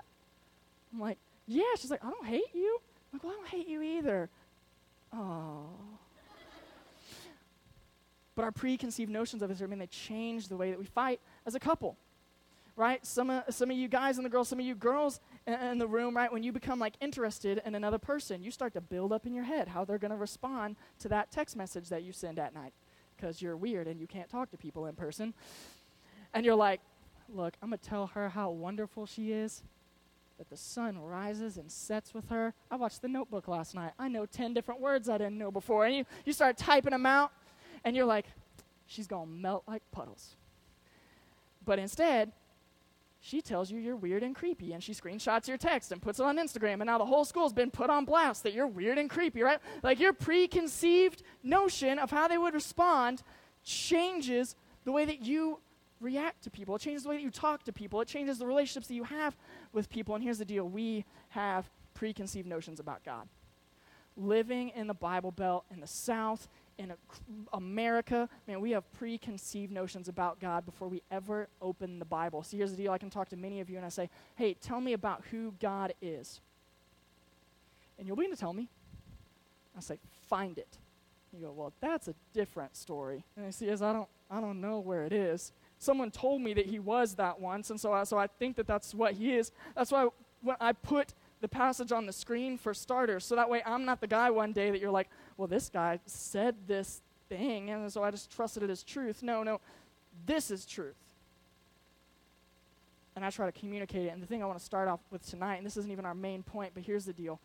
I'm 0.93 0.99
like, 0.99 1.17
yeah. 1.47 1.63
She's 1.77 1.91
like, 1.91 2.05
I 2.05 2.09
don't 2.09 2.25
hate 2.25 2.53
you. 2.53 2.79
I'm 3.11 3.17
like, 3.17 3.23
well, 3.23 3.33
I 3.33 3.35
don't 3.35 3.47
hate 3.47 3.67
you 3.67 3.81
either. 3.81 4.29
Oh. 5.11 5.65
But 8.35 8.45
our 8.45 8.51
preconceived 8.51 9.11
notions 9.11 9.41
of 9.41 9.49
this, 9.49 9.61
I 9.61 9.65
mean, 9.65 9.79
they 9.79 9.87
change 9.87 10.47
the 10.47 10.55
way 10.55 10.69
that 10.69 10.79
we 10.79 10.85
fight 10.85 11.19
as 11.45 11.55
a 11.55 11.59
couple 11.59 11.97
right? 12.79 13.05
Some 13.05 13.29
of, 13.29 13.43
some 13.53 13.69
of 13.69 13.77
you 13.77 13.89
guys 13.89 14.17
and 14.17 14.25
the 14.25 14.29
girls, 14.29 14.47
some 14.47 14.57
of 14.57 14.65
you 14.65 14.73
girls 14.73 15.19
in, 15.53 15.77
the 15.77 15.87
room, 15.87 16.15
right? 16.15 16.31
When 16.31 16.43
you 16.43 16.51
become 16.51 16.79
like 16.79 16.93
interested 17.01 17.61
in 17.65 17.75
another 17.75 17.97
person, 17.97 18.43
you 18.43 18.51
start 18.51 18.73
to 18.73 18.81
build 18.81 19.11
up 19.11 19.25
in 19.25 19.33
your 19.33 19.43
head 19.43 19.67
how 19.67 19.85
they're 19.85 19.97
going 19.97 20.11
to 20.11 20.17
respond 20.17 20.75
to 20.99 21.09
that 21.09 21.31
text 21.31 21.55
message 21.55 21.89
that 21.89 22.03
you 22.03 22.11
send 22.11 22.39
at 22.39 22.53
night 22.53 22.73
because 23.15 23.41
you're 23.41 23.57
weird 23.57 23.87
and 23.87 23.99
you 23.99 24.07
can't 24.07 24.29
talk 24.29 24.49
to 24.51 24.57
people 24.57 24.85
in 24.85 24.95
person. 24.95 25.33
And 26.33 26.45
you're 26.45 26.55
like, 26.55 26.81
look, 27.33 27.55
I'm 27.61 27.69
going 27.69 27.79
to 27.79 27.89
tell 27.89 28.07
her 28.07 28.29
how 28.29 28.49
wonderful 28.51 29.05
she 29.05 29.31
is, 29.31 29.63
that 30.37 30.49
the 30.49 30.57
sun 30.57 30.97
rises 30.97 31.57
and 31.57 31.71
sets 31.71 32.13
with 32.13 32.29
her. 32.29 32.53
I 32.71 32.75
watched 32.75 33.01
the 33.01 33.07
notebook 33.07 33.47
last 33.47 33.75
night. 33.75 33.91
I 33.99 34.07
know 34.07 34.25
10 34.25 34.53
different 34.53 34.79
words 34.79 35.09
I 35.09 35.17
didn't 35.17 35.37
know 35.37 35.51
before. 35.51 35.85
And 35.85 35.95
you, 35.95 36.05
you 36.25 36.33
start 36.33 36.57
typing 36.57 36.91
them 36.91 37.05
out, 37.05 37.31
and 37.83 37.95
you're 37.95 38.05
like, 38.05 38.25
she's 38.87 39.07
going 39.07 39.27
to 39.27 39.33
melt 39.33 39.63
like 39.67 39.83
puddles. 39.91 40.35
But 41.65 41.77
instead, 41.77 42.31
she 43.21 43.41
tells 43.41 43.69
you 43.69 43.79
you're 43.79 43.95
weird 43.95 44.23
and 44.23 44.35
creepy 44.35 44.73
and 44.73 44.83
she 44.83 44.93
screenshots 44.93 45.47
your 45.47 45.57
text 45.57 45.91
and 45.91 46.01
puts 46.01 46.19
it 46.19 46.25
on 46.25 46.37
Instagram 46.37 46.75
and 46.75 46.85
now 46.85 46.97
the 46.97 47.05
whole 47.05 47.25
school's 47.25 47.53
been 47.53 47.71
put 47.71 47.89
on 47.89 48.05
blast 48.05 48.43
that 48.43 48.53
you're 48.53 48.67
weird 48.67 48.97
and 48.97 49.09
creepy, 49.09 49.41
right? 49.41 49.59
Like 49.83 49.99
your 49.99 50.13
preconceived 50.13 51.23
notion 51.43 51.99
of 51.99 52.11
how 52.11 52.27
they 52.27 52.37
would 52.37 52.53
respond 52.53 53.23
changes 53.63 54.55
the 54.85 54.91
way 54.91 55.05
that 55.05 55.21
you 55.21 55.59
react 55.99 56.43
to 56.43 56.49
people. 56.49 56.75
It 56.75 56.81
changes 56.81 57.03
the 57.03 57.09
way 57.09 57.17
that 57.17 57.23
you 57.23 57.29
talk 57.29 57.63
to 57.63 57.73
people. 57.73 57.99
It 58.01 58.07
changes 58.07 58.39
the 58.39 58.45
relationships 58.45 58.87
that 58.87 58.95
you 58.95 59.03
have 59.03 59.35
with 59.73 59.89
people. 59.89 60.15
And 60.15 60.23
here's 60.23 60.37
the 60.37 60.45
deal 60.45 60.67
we 60.67 61.05
have 61.29 61.69
preconceived 61.93 62.47
notions 62.47 62.79
about 62.79 63.03
God. 63.03 63.27
Living 64.15 64.69
in 64.69 64.87
the 64.87 64.93
Bible 64.93 65.31
Belt 65.31 65.65
in 65.71 65.81
the 65.81 65.87
South 65.87 66.47
in 66.79 66.93
America, 67.53 68.29
man, 68.47 68.61
we 68.61 68.71
have 68.71 68.91
preconceived 68.93 69.71
notions 69.71 70.07
about 70.07 70.39
God 70.39 70.65
before 70.65 70.87
we 70.87 71.03
ever 71.11 71.49
open 71.61 71.99
the 71.99 72.05
Bible. 72.05 72.41
So 72.41 72.55
here's 72.55 72.71
the 72.71 72.77
deal 72.77 72.93
I 72.93 72.97
can 72.97 73.09
talk 73.09 73.29
to 73.29 73.37
many 73.37 73.59
of 73.59 73.69
you 73.69 73.75
and 73.77 73.85
I 73.85 73.89
say, 73.89 74.09
hey, 74.35 74.55
tell 74.55 74.79
me 74.79 74.93
about 74.93 75.23
who 75.29 75.53
God 75.59 75.93
is. 76.01 76.39
And 77.97 78.07
you'll 78.07 78.15
begin 78.15 78.31
to 78.31 78.39
tell 78.39 78.53
me. 78.53 78.69
I 79.77 79.81
say, 79.81 79.99
find 80.29 80.57
it. 80.57 80.77
You 81.33 81.45
go, 81.45 81.51
well, 81.51 81.73
that's 81.81 82.07
a 82.07 82.15
different 82.33 82.75
story. 82.75 83.25
And 83.35 83.45
I 83.45 83.49
see, 83.51 83.69
I 83.69 83.75
don't, 83.75 84.07
I 84.31 84.39
don't 84.39 84.61
know 84.61 84.79
where 84.79 85.03
it 85.03 85.11
is. 85.11 85.51
Someone 85.77 86.11
told 86.11 86.41
me 86.41 86.53
that 86.53 86.65
he 86.65 86.79
was 86.79 87.15
that 87.15 87.39
once, 87.39 87.69
and 87.69 87.79
so 87.79 87.93
I, 87.93 88.03
so 88.05 88.17
I 88.17 88.27
think 88.27 88.55
that 88.55 88.67
that's 88.67 88.95
what 88.95 89.13
he 89.13 89.35
is. 89.35 89.51
That's 89.75 89.91
why 89.91 90.07
when 90.41 90.55
I 90.59 90.71
put 90.73 91.13
the 91.41 91.47
passage 91.47 91.91
on 91.91 92.05
the 92.05 92.13
screen 92.13 92.57
for 92.57 92.73
starters, 92.73 93.25
so 93.25 93.35
that 93.35 93.49
way 93.49 93.61
I'm 93.65 93.85
not 93.85 94.01
the 94.01 94.07
guy 94.07 94.29
one 94.31 94.53
day 94.53 94.71
that 94.71 94.79
you're 94.79 94.91
like, 94.91 95.09
well, 95.39 95.47
this 95.47 95.69
guy 95.69 96.01
said 96.05 96.53
this 96.67 97.01
thing, 97.29 97.69
and 97.69 97.89
so 97.91 98.03
I 98.03 98.11
just 98.11 98.29
trusted 98.29 98.61
it 98.61 98.69
as 98.69 98.83
truth. 98.83 99.23
No, 99.23 99.41
no, 99.41 99.61
this 100.25 100.51
is 100.51 100.65
truth. 100.65 100.97
And 103.15 103.23
I 103.23 103.29
try 103.29 103.45
to 103.45 103.57
communicate 103.57 104.05
it. 104.07 104.09
And 104.09 104.21
the 104.21 104.27
thing 104.27 104.43
I 104.43 104.45
want 104.45 104.59
to 104.59 104.65
start 104.65 104.89
off 104.89 104.99
with 105.11 105.25
tonight, 105.25 105.55
and 105.55 105.65
this 105.65 105.77
isn't 105.77 105.89
even 105.89 106.03
our 106.03 106.13
main 106.13 106.43
point, 106.43 106.73
but 106.73 106.83
here's 106.83 107.05
the 107.05 107.13
deal 107.13 107.39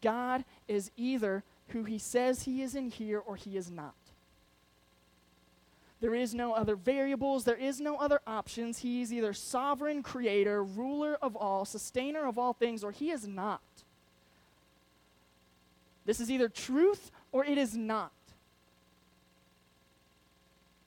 God 0.00 0.42
is 0.68 0.90
either 0.96 1.44
who 1.68 1.84
he 1.84 1.98
says 1.98 2.44
he 2.44 2.62
is 2.62 2.74
in 2.74 2.90
here 2.90 3.18
or 3.18 3.36
he 3.36 3.58
is 3.58 3.70
not. 3.70 3.92
There 6.00 6.14
is 6.14 6.34
no 6.34 6.54
other 6.54 6.76
variables, 6.76 7.44
there 7.44 7.56
is 7.56 7.78
no 7.78 7.96
other 7.96 8.20
options. 8.26 8.78
He 8.78 9.02
is 9.02 9.12
either 9.12 9.34
sovereign 9.34 10.02
creator, 10.02 10.64
ruler 10.64 11.18
of 11.20 11.36
all, 11.36 11.66
sustainer 11.66 12.26
of 12.26 12.38
all 12.38 12.54
things, 12.54 12.82
or 12.82 12.90
he 12.90 13.10
is 13.10 13.28
not. 13.28 13.60
This 16.06 16.20
is 16.20 16.30
either 16.30 16.48
truth 16.48 17.10
or 17.34 17.44
it 17.44 17.58
is 17.58 17.76
not. 17.76 18.12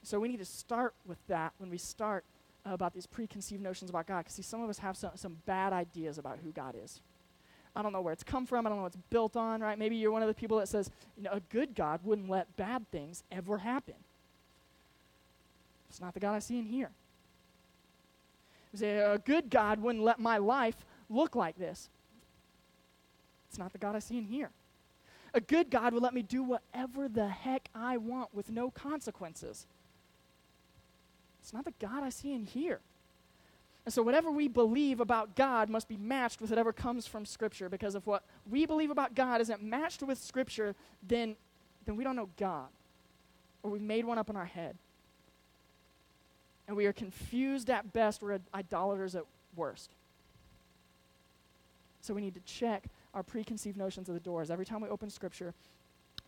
So 0.02 0.18
we 0.18 0.30
need 0.30 0.40
to 0.40 0.46
start 0.46 0.96
with 1.06 1.18
that 1.28 1.52
when 1.58 1.70
we 1.70 1.78
start 1.78 2.24
about 2.64 2.94
these 2.94 3.06
preconceived 3.06 3.62
notions 3.62 3.90
about 3.90 4.08
God. 4.08 4.20
Because, 4.20 4.36
see, 4.36 4.42
some 4.42 4.64
of 4.64 4.70
us 4.70 4.80
have 4.80 4.96
some, 4.96 5.12
some 5.16 5.36
bad 5.46 5.74
ideas 5.74 6.18
about 6.18 6.40
who 6.42 6.54
God 6.54 6.76
is. 6.82 7.02
I 7.76 7.82
don't 7.82 7.92
know 7.92 8.00
where 8.00 8.14
it's 8.14 8.24
come 8.24 8.46
from. 8.46 8.66
I 8.66 8.70
don't 8.70 8.78
know 8.78 8.84
what 8.84 8.94
it's 8.96 9.04
built 9.10 9.36
on, 9.36 9.60
right? 9.60 9.78
Maybe 9.78 9.98
you're 9.98 10.14
one 10.14 10.22
of 10.22 10.30
the 10.30 10.34
people 10.34 10.58
that 10.60 10.70
says, 10.70 10.90
you 11.18 11.24
know, 11.24 11.32
a 11.34 11.42
good 11.42 11.76
God 11.76 12.00
wouldn't 12.06 12.30
let 12.30 12.56
bad 12.56 12.90
things 12.92 13.24
ever 13.30 13.58
happen. 13.58 13.96
It's 15.90 16.00
not 16.00 16.14
the 16.14 16.22
God 16.22 16.34
I 16.34 16.40
see 16.40 16.58
in 16.58 16.66
here. 16.66 16.92
You 18.72 18.80
say, 18.80 18.98
a 19.00 19.18
good 19.18 19.50
God 19.50 19.82
wouldn't 19.82 20.04
let 20.04 20.18
my 20.18 20.38
life 20.38 20.78
look 21.10 21.36
like 21.36 21.58
this. 21.58 21.90
It's 23.50 23.60
not 23.60 23.74
the 23.74 23.80
God 23.80 23.98
I 23.98 24.00
see 24.00 24.18
in 24.18 24.24
here. 24.24 24.52
A 25.34 25.42
good 25.42 25.70
God 25.70 25.94
would 25.94 26.04
let 26.04 26.14
me 26.14 26.22
do 26.22 26.44
whatever 26.44 27.08
the 27.08 27.28
heck 27.28 27.70
I 27.76 27.98
want 27.98 28.34
with 28.34 28.50
no 28.50 28.72
consequences. 28.72 29.68
It's 31.42 31.54
not 31.54 31.66
the 31.66 31.74
God 31.80 32.04
I 32.04 32.10
see 32.10 32.34
in 32.34 32.44
here. 32.44 32.80
And 33.88 33.94
so, 33.94 34.02
whatever 34.02 34.30
we 34.30 34.50
believe 34.50 35.00
about 35.00 35.36
God 35.36 35.70
must 35.70 35.88
be 35.88 35.96
matched 35.96 36.42
with 36.42 36.50
whatever 36.50 36.74
comes 36.74 37.08
from 37.08 37.26
Scripture. 37.26 37.70
Because 37.70 37.96
if 37.96 38.06
what 38.06 38.26
we 38.50 38.66
believe 38.66 38.92
about 38.92 39.16
God 39.16 39.40
isn't 39.40 39.64
matched 39.64 40.04
with 40.04 40.18
Scripture, 40.18 40.76
then, 41.08 41.38
then 41.86 41.96
we 41.96 42.04
don't 42.04 42.18
know 42.18 42.28
God. 42.36 42.68
Or 43.64 43.72
we've 43.72 43.82
made 43.82 44.04
one 44.04 44.18
up 44.18 44.30
in 44.30 44.36
our 44.36 44.46
head. 44.46 44.76
And 46.68 46.76
we 46.76 46.86
are 46.86 46.92
confused 46.92 47.70
at 47.70 47.94
best, 47.94 48.22
we're 48.22 48.40
idolaters 48.54 49.16
at 49.16 49.24
worst. 49.56 49.92
So, 52.02 52.14
we 52.14 52.20
need 52.20 52.36
to 52.36 52.42
check 52.42 52.88
our 53.18 53.24
preconceived 53.24 53.76
notions 53.76 54.08
of 54.08 54.14
the 54.14 54.22
doors. 54.22 54.52
Every 54.52 54.66
time 54.66 54.80
we 54.80 54.90
open 54.90 55.10
Scripture, 55.10 55.56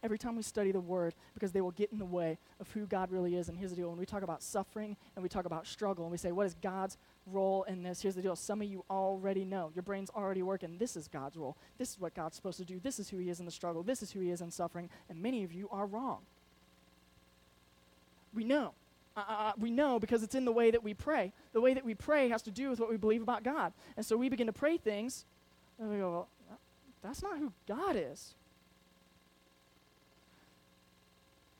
every 0.02 0.18
time 0.18 0.36
we 0.36 0.42
study 0.42 0.72
the 0.72 0.80
Word 0.80 1.14
because 1.36 1.52
they 1.52 1.62
will 1.62 1.72
get 1.72 1.92
in 1.92 2.00
the 2.00 2.06
way 2.06 2.40
of 2.60 2.72
who 2.72 2.88
God 2.88 3.12
really 3.12 3.36
is. 3.36 3.48
And 3.48 3.58
here's 3.58 3.70
the 3.70 3.78
deal 3.78 3.90
when 3.90 4.00
we 4.00 4.08
talk 4.08 4.24
about 4.24 4.42
suffering 4.42 4.98
and 5.16 5.22
we 5.22 5.30
talk 5.30 5.46
about 5.46 5.68
struggle 5.68 6.04
and 6.04 6.12
we 6.12 6.18
say, 6.18 6.32
what 6.32 6.48
is 6.48 6.56
God's 6.56 6.98
role 7.28 7.62
in 7.64 7.84
this? 7.84 8.02
Here's 8.02 8.16
the 8.16 8.24
deal 8.24 8.36
some 8.36 8.60
of 8.62 8.68
you 8.68 8.84
already 8.90 9.46
know. 9.46 9.72
Your 9.76 9.84
brain's 9.84 10.10
already 10.10 10.42
working. 10.42 10.78
This 10.80 10.98
is 10.98 11.08
God's 11.08 11.38
role. 11.38 11.56
This 11.78 11.92
is 11.92 12.00
what 12.00 12.16
God's 12.16 12.36
supposed 12.36 12.58
to 12.58 12.66
do. 12.66 12.80
This 12.80 12.98
is 12.98 13.10
who 13.10 13.20
He 13.20 13.30
is 13.30 13.40
in 13.40 13.46
the 13.46 13.52
struggle. 13.52 13.84
This 13.84 14.02
is 14.02 14.12
who 14.12 14.20
He 14.20 14.32
is 14.32 14.42
in 14.42 14.50
suffering. 14.50 14.90
And 15.10 15.22
many 15.22 15.44
of 15.44 15.54
you 15.54 15.70
are 15.72 15.86
wrong. 15.86 16.22
We 18.34 18.44
know. 18.44 18.74
Uh, 19.16 19.20
uh, 19.28 19.34
uh 19.34 19.52
we 19.60 19.70
know 19.70 20.00
because 20.00 20.24
it's 20.24 20.36
in 20.36 20.46
the 20.46 20.52
way 20.52 20.72
that 20.72 20.84
we 20.84 20.96
pray. 20.96 21.34
The 21.54 21.62
way 21.62 21.76
that 21.76 21.86
we 21.86 21.94
pray 21.94 22.30
has 22.30 22.42
to 22.44 22.52
do 22.52 22.72
with 22.72 22.80
what 22.80 22.90
we 22.90 22.98
believe 22.98 23.22
about 23.22 23.44
God. 23.44 23.74
And 23.96 24.04
so 24.04 24.18
we 24.18 24.28
begin 24.28 24.48
to 24.48 24.54
pray 24.54 24.78
things, 24.78 25.26
and 25.80 25.90
we 25.90 25.98
go, 25.98 26.12
well, 26.12 26.30
that's 27.02 27.24
not 27.24 27.38
who 27.38 27.52
God 27.68 27.96
is. 27.96 28.34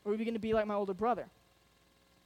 Or 0.04 0.12
we 0.12 0.18
begin 0.18 0.34
to 0.34 0.40
be 0.40 0.54
like 0.54 0.68
my 0.68 0.76
older 0.76 0.94
brother. 0.94 1.28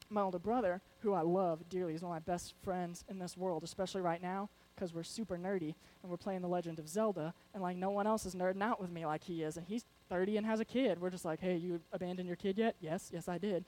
My 0.10 0.22
older 0.22 0.40
brother, 0.40 0.82
who 1.02 1.14
I 1.14 1.22
love 1.22 1.68
dearly, 1.70 1.96
is 1.96 2.02
one 2.02 2.16
of 2.16 2.28
my 2.28 2.32
best 2.32 2.54
friends 2.64 3.04
in 3.10 3.20
this 3.20 3.36
world, 3.36 3.64
especially 3.64 4.02
right 4.02 4.22
now 4.22 4.50
because 4.76 4.94
we're 4.94 5.04
super 5.04 5.38
nerdy 5.38 5.76
and 6.02 6.10
we're 6.10 6.18
playing 6.18 6.42
The 6.42 6.48
Legend 6.48 6.80
of 6.80 6.88
Zelda, 6.88 7.34
and 7.54 7.62
like 7.62 7.78
no 7.78 7.90
one 7.90 8.08
else 8.08 8.26
is 8.26 8.36
nerding 8.36 8.62
out 8.62 8.82
with 8.82 8.92
me 8.92 9.06
like 9.06 9.24
he 9.24 9.44
is, 9.44 9.58
and 9.58 9.66
he's 9.68 9.86
30 10.10 10.38
and 10.38 10.46
has 10.46 10.60
a 10.60 10.66
kid. 10.66 11.00
We're 11.00 11.10
just 11.10 11.26
like, 11.26 11.40
hey, 11.40 11.56
you 11.56 11.80
abandoned 11.92 12.28
your 12.28 12.36
kid 12.36 12.58
yet? 12.58 12.76
Yes, 12.82 13.10
yes, 13.14 13.28
I 13.28 13.38
did. 13.38 13.64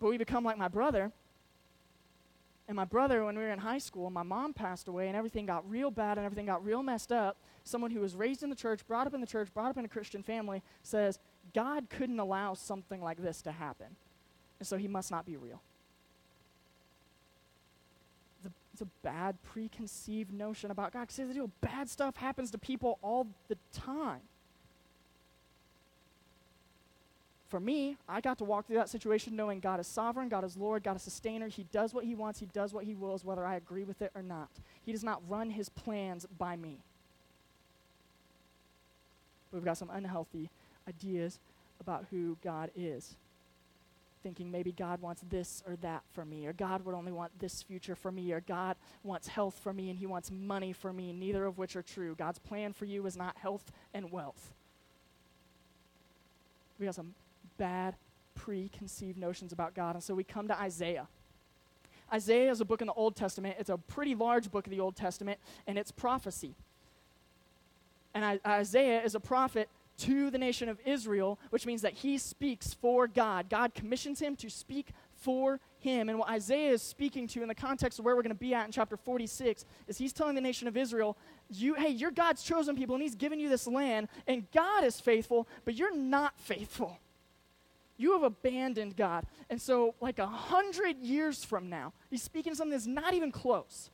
But 0.00 0.10
we 0.10 0.18
become 0.18 0.44
like 0.44 0.58
my 0.58 0.68
brother. 0.68 1.12
And 2.68 2.76
my 2.76 2.84
brother, 2.84 3.24
when 3.24 3.36
we 3.36 3.42
were 3.42 3.50
in 3.50 3.58
high 3.58 3.78
school, 3.78 4.10
my 4.10 4.22
mom 4.22 4.52
passed 4.52 4.88
away, 4.88 5.08
and 5.08 5.16
everything 5.16 5.46
got 5.46 5.68
real 5.68 5.90
bad 5.90 6.18
and 6.18 6.26
everything 6.26 6.44
got 6.44 6.62
real 6.62 6.82
messed 6.82 7.10
up. 7.10 7.38
Someone 7.64 7.90
who 7.90 8.00
was 8.00 8.14
raised 8.14 8.42
in 8.42 8.50
the 8.50 8.56
church, 8.56 8.86
brought 8.86 9.06
up 9.06 9.14
in 9.14 9.22
the 9.22 9.26
church, 9.26 9.48
brought 9.54 9.70
up 9.70 9.78
in 9.78 9.86
a 9.86 9.88
Christian 9.88 10.22
family, 10.22 10.62
says, 10.82 11.18
God 11.54 11.88
couldn't 11.88 12.20
allow 12.20 12.52
something 12.52 13.02
like 13.02 13.22
this 13.22 13.40
to 13.42 13.52
happen. 13.52 13.86
And 14.58 14.68
so 14.68 14.76
he 14.76 14.86
must 14.86 15.10
not 15.10 15.24
be 15.24 15.36
real. 15.36 15.62
It's 18.38 18.46
a, 18.48 18.52
it's 18.74 18.82
a 18.82 18.88
bad 19.02 19.42
preconceived 19.42 20.32
notion 20.32 20.70
about 20.70 20.92
God. 20.92 21.08
Because 21.08 21.48
bad 21.62 21.88
stuff 21.88 22.16
happens 22.16 22.50
to 22.50 22.58
people 22.58 22.98
all 23.00 23.28
the 23.48 23.56
time. 23.72 24.20
For 27.48 27.58
me, 27.58 27.96
I 28.06 28.20
got 28.20 28.36
to 28.38 28.44
walk 28.44 28.66
through 28.66 28.76
that 28.76 28.90
situation 28.90 29.34
knowing 29.34 29.60
God 29.60 29.80
is 29.80 29.86
sovereign, 29.86 30.28
God 30.28 30.44
is 30.44 30.56
Lord, 30.56 30.82
God 30.82 30.96
is 30.96 31.02
sustainer. 31.02 31.48
He 31.48 31.64
does 31.72 31.94
what 31.94 32.04
he 32.04 32.14
wants, 32.14 32.38
he 32.38 32.46
does 32.46 32.74
what 32.74 32.84
he 32.84 32.94
wills, 32.94 33.24
whether 33.24 33.44
I 33.44 33.56
agree 33.56 33.84
with 33.84 34.02
it 34.02 34.12
or 34.14 34.22
not. 34.22 34.50
He 34.82 34.92
does 34.92 35.02
not 35.02 35.22
run 35.28 35.50
his 35.50 35.70
plans 35.70 36.26
by 36.38 36.56
me. 36.56 36.78
We've 39.50 39.64
got 39.64 39.78
some 39.78 39.88
unhealthy 39.90 40.50
ideas 40.86 41.38
about 41.80 42.04
who 42.10 42.36
God 42.44 42.70
is. 42.76 43.16
Thinking 44.22 44.50
maybe 44.50 44.72
God 44.72 45.00
wants 45.00 45.22
this 45.30 45.62
or 45.66 45.76
that 45.76 46.02
for 46.12 46.26
me, 46.26 46.46
or 46.46 46.52
God 46.52 46.84
would 46.84 46.94
only 46.94 47.12
want 47.12 47.38
this 47.38 47.62
future 47.62 47.94
for 47.94 48.12
me, 48.12 48.30
or 48.32 48.40
God 48.40 48.76
wants 49.02 49.28
health 49.28 49.58
for 49.62 49.72
me 49.72 49.88
and 49.88 49.98
He 49.98 50.06
wants 50.06 50.30
money 50.30 50.74
for 50.74 50.92
me, 50.92 51.14
neither 51.14 51.46
of 51.46 51.56
which 51.56 51.76
are 51.76 51.82
true. 51.82 52.14
God's 52.14 52.38
plan 52.38 52.74
for 52.74 52.84
you 52.84 53.06
is 53.06 53.16
not 53.16 53.38
health 53.38 53.72
and 53.94 54.10
wealth. 54.12 54.52
We 56.78 56.86
have 56.86 56.94
some 56.94 57.14
bad 57.58 57.96
preconceived 58.34 59.18
notions 59.18 59.52
about 59.52 59.74
God, 59.74 59.94
and 59.94 60.02
so 60.02 60.14
we 60.14 60.24
come 60.24 60.48
to 60.48 60.58
Isaiah. 60.58 61.08
Isaiah 62.12 62.50
is 62.50 62.60
a 62.60 62.64
book 62.64 62.80
in 62.80 62.86
the 62.86 62.94
Old 62.94 63.16
Testament. 63.16 63.56
It's 63.58 63.68
a 63.68 63.76
pretty 63.76 64.14
large 64.14 64.50
book 64.50 64.66
of 64.66 64.70
the 64.70 64.80
Old 64.80 64.96
Testament, 64.96 65.38
and 65.66 65.76
it's 65.76 65.90
prophecy. 65.90 66.54
And 68.14 68.24
I, 68.24 68.40
Isaiah 68.46 69.02
is 69.02 69.14
a 69.14 69.20
prophet 69.20 69.68
to 69.98 70.30
the 70.30 70.38
nation 70.38 70.68
of 70.68 70.78
Israel, 70.86 71.38
which 71.50 71.66
means 71.66 71.82
that 71.82 71.92
he 71.92 72.18
speaks 72.18 72.72
for 72.72 73.06
God. 73.06 73.50
God 73.50 73.74
commissions 73.74 74.20
him 74.20 74.36
to 74.36 74.48
speak 74.48 74.92
for 75.20 75.60
him. 75.80 76.08
And 76.08 76.18
what 76.18 76.28
Isaiah 76.28 76.70
is 76.70 76.82
speaking 76.82 77.26
to 77.28 77.42
in 77.42 77.48
the 77.48 77.54
context 77.54 77.98
of 77.98 78.04
where 78.04 78.14
we're 78.14 78.22
going 78.22 78.30
to 78.30 78.38
be 78.38 78.54
at 78.54 78.64
in 78.64 78.72
chapter 78.72 78.96
46 78.96 79.64
is 79.88 79.98
he's 79.98 80.12
telling 80.12 80.36
the 80.36 80.40
nation 80.40 80.68
of 80.68 80.76
Israel, 80.76 81.16
you, 81.50 81.74
hey, 81.74 81.88
you're 81.88 82.12
God's 82.12 82.42
chosen 82.42 82.76
people, 82.76 82.94
and 82.94 83.02
he's 83.02 83.16
given 83.16 83.40
you 83.40 83.48
this 83.48 83.66
land, 83.66 84.08
and 84.26 84.50
God 84.52 84.84
is 84.84 85.00
faithful, 85.00 85.48
but 85.64 85.74
you're 85.74 85.94
not 85.94 86.38
faithful. 86.38 86.98
You 87.98 88.12
have 88.12 88.22
abandoned 88.22 88.96
God. 88.96 89.26
And 89.50 89.60
so, 89.60 89.94
like 90.00 90.18
a 90.18 90.26
hundred 90.26 90.98
years 91.02 91.44
from 91.44 91.68
now, 91.68 91.92
he's 92.08 92.22
speaking 92.22 92.54
something 92.54 92.70
that's 92.70 92.86
not 92.86 93.12
even 93.12 93.30
close 93.30 93.90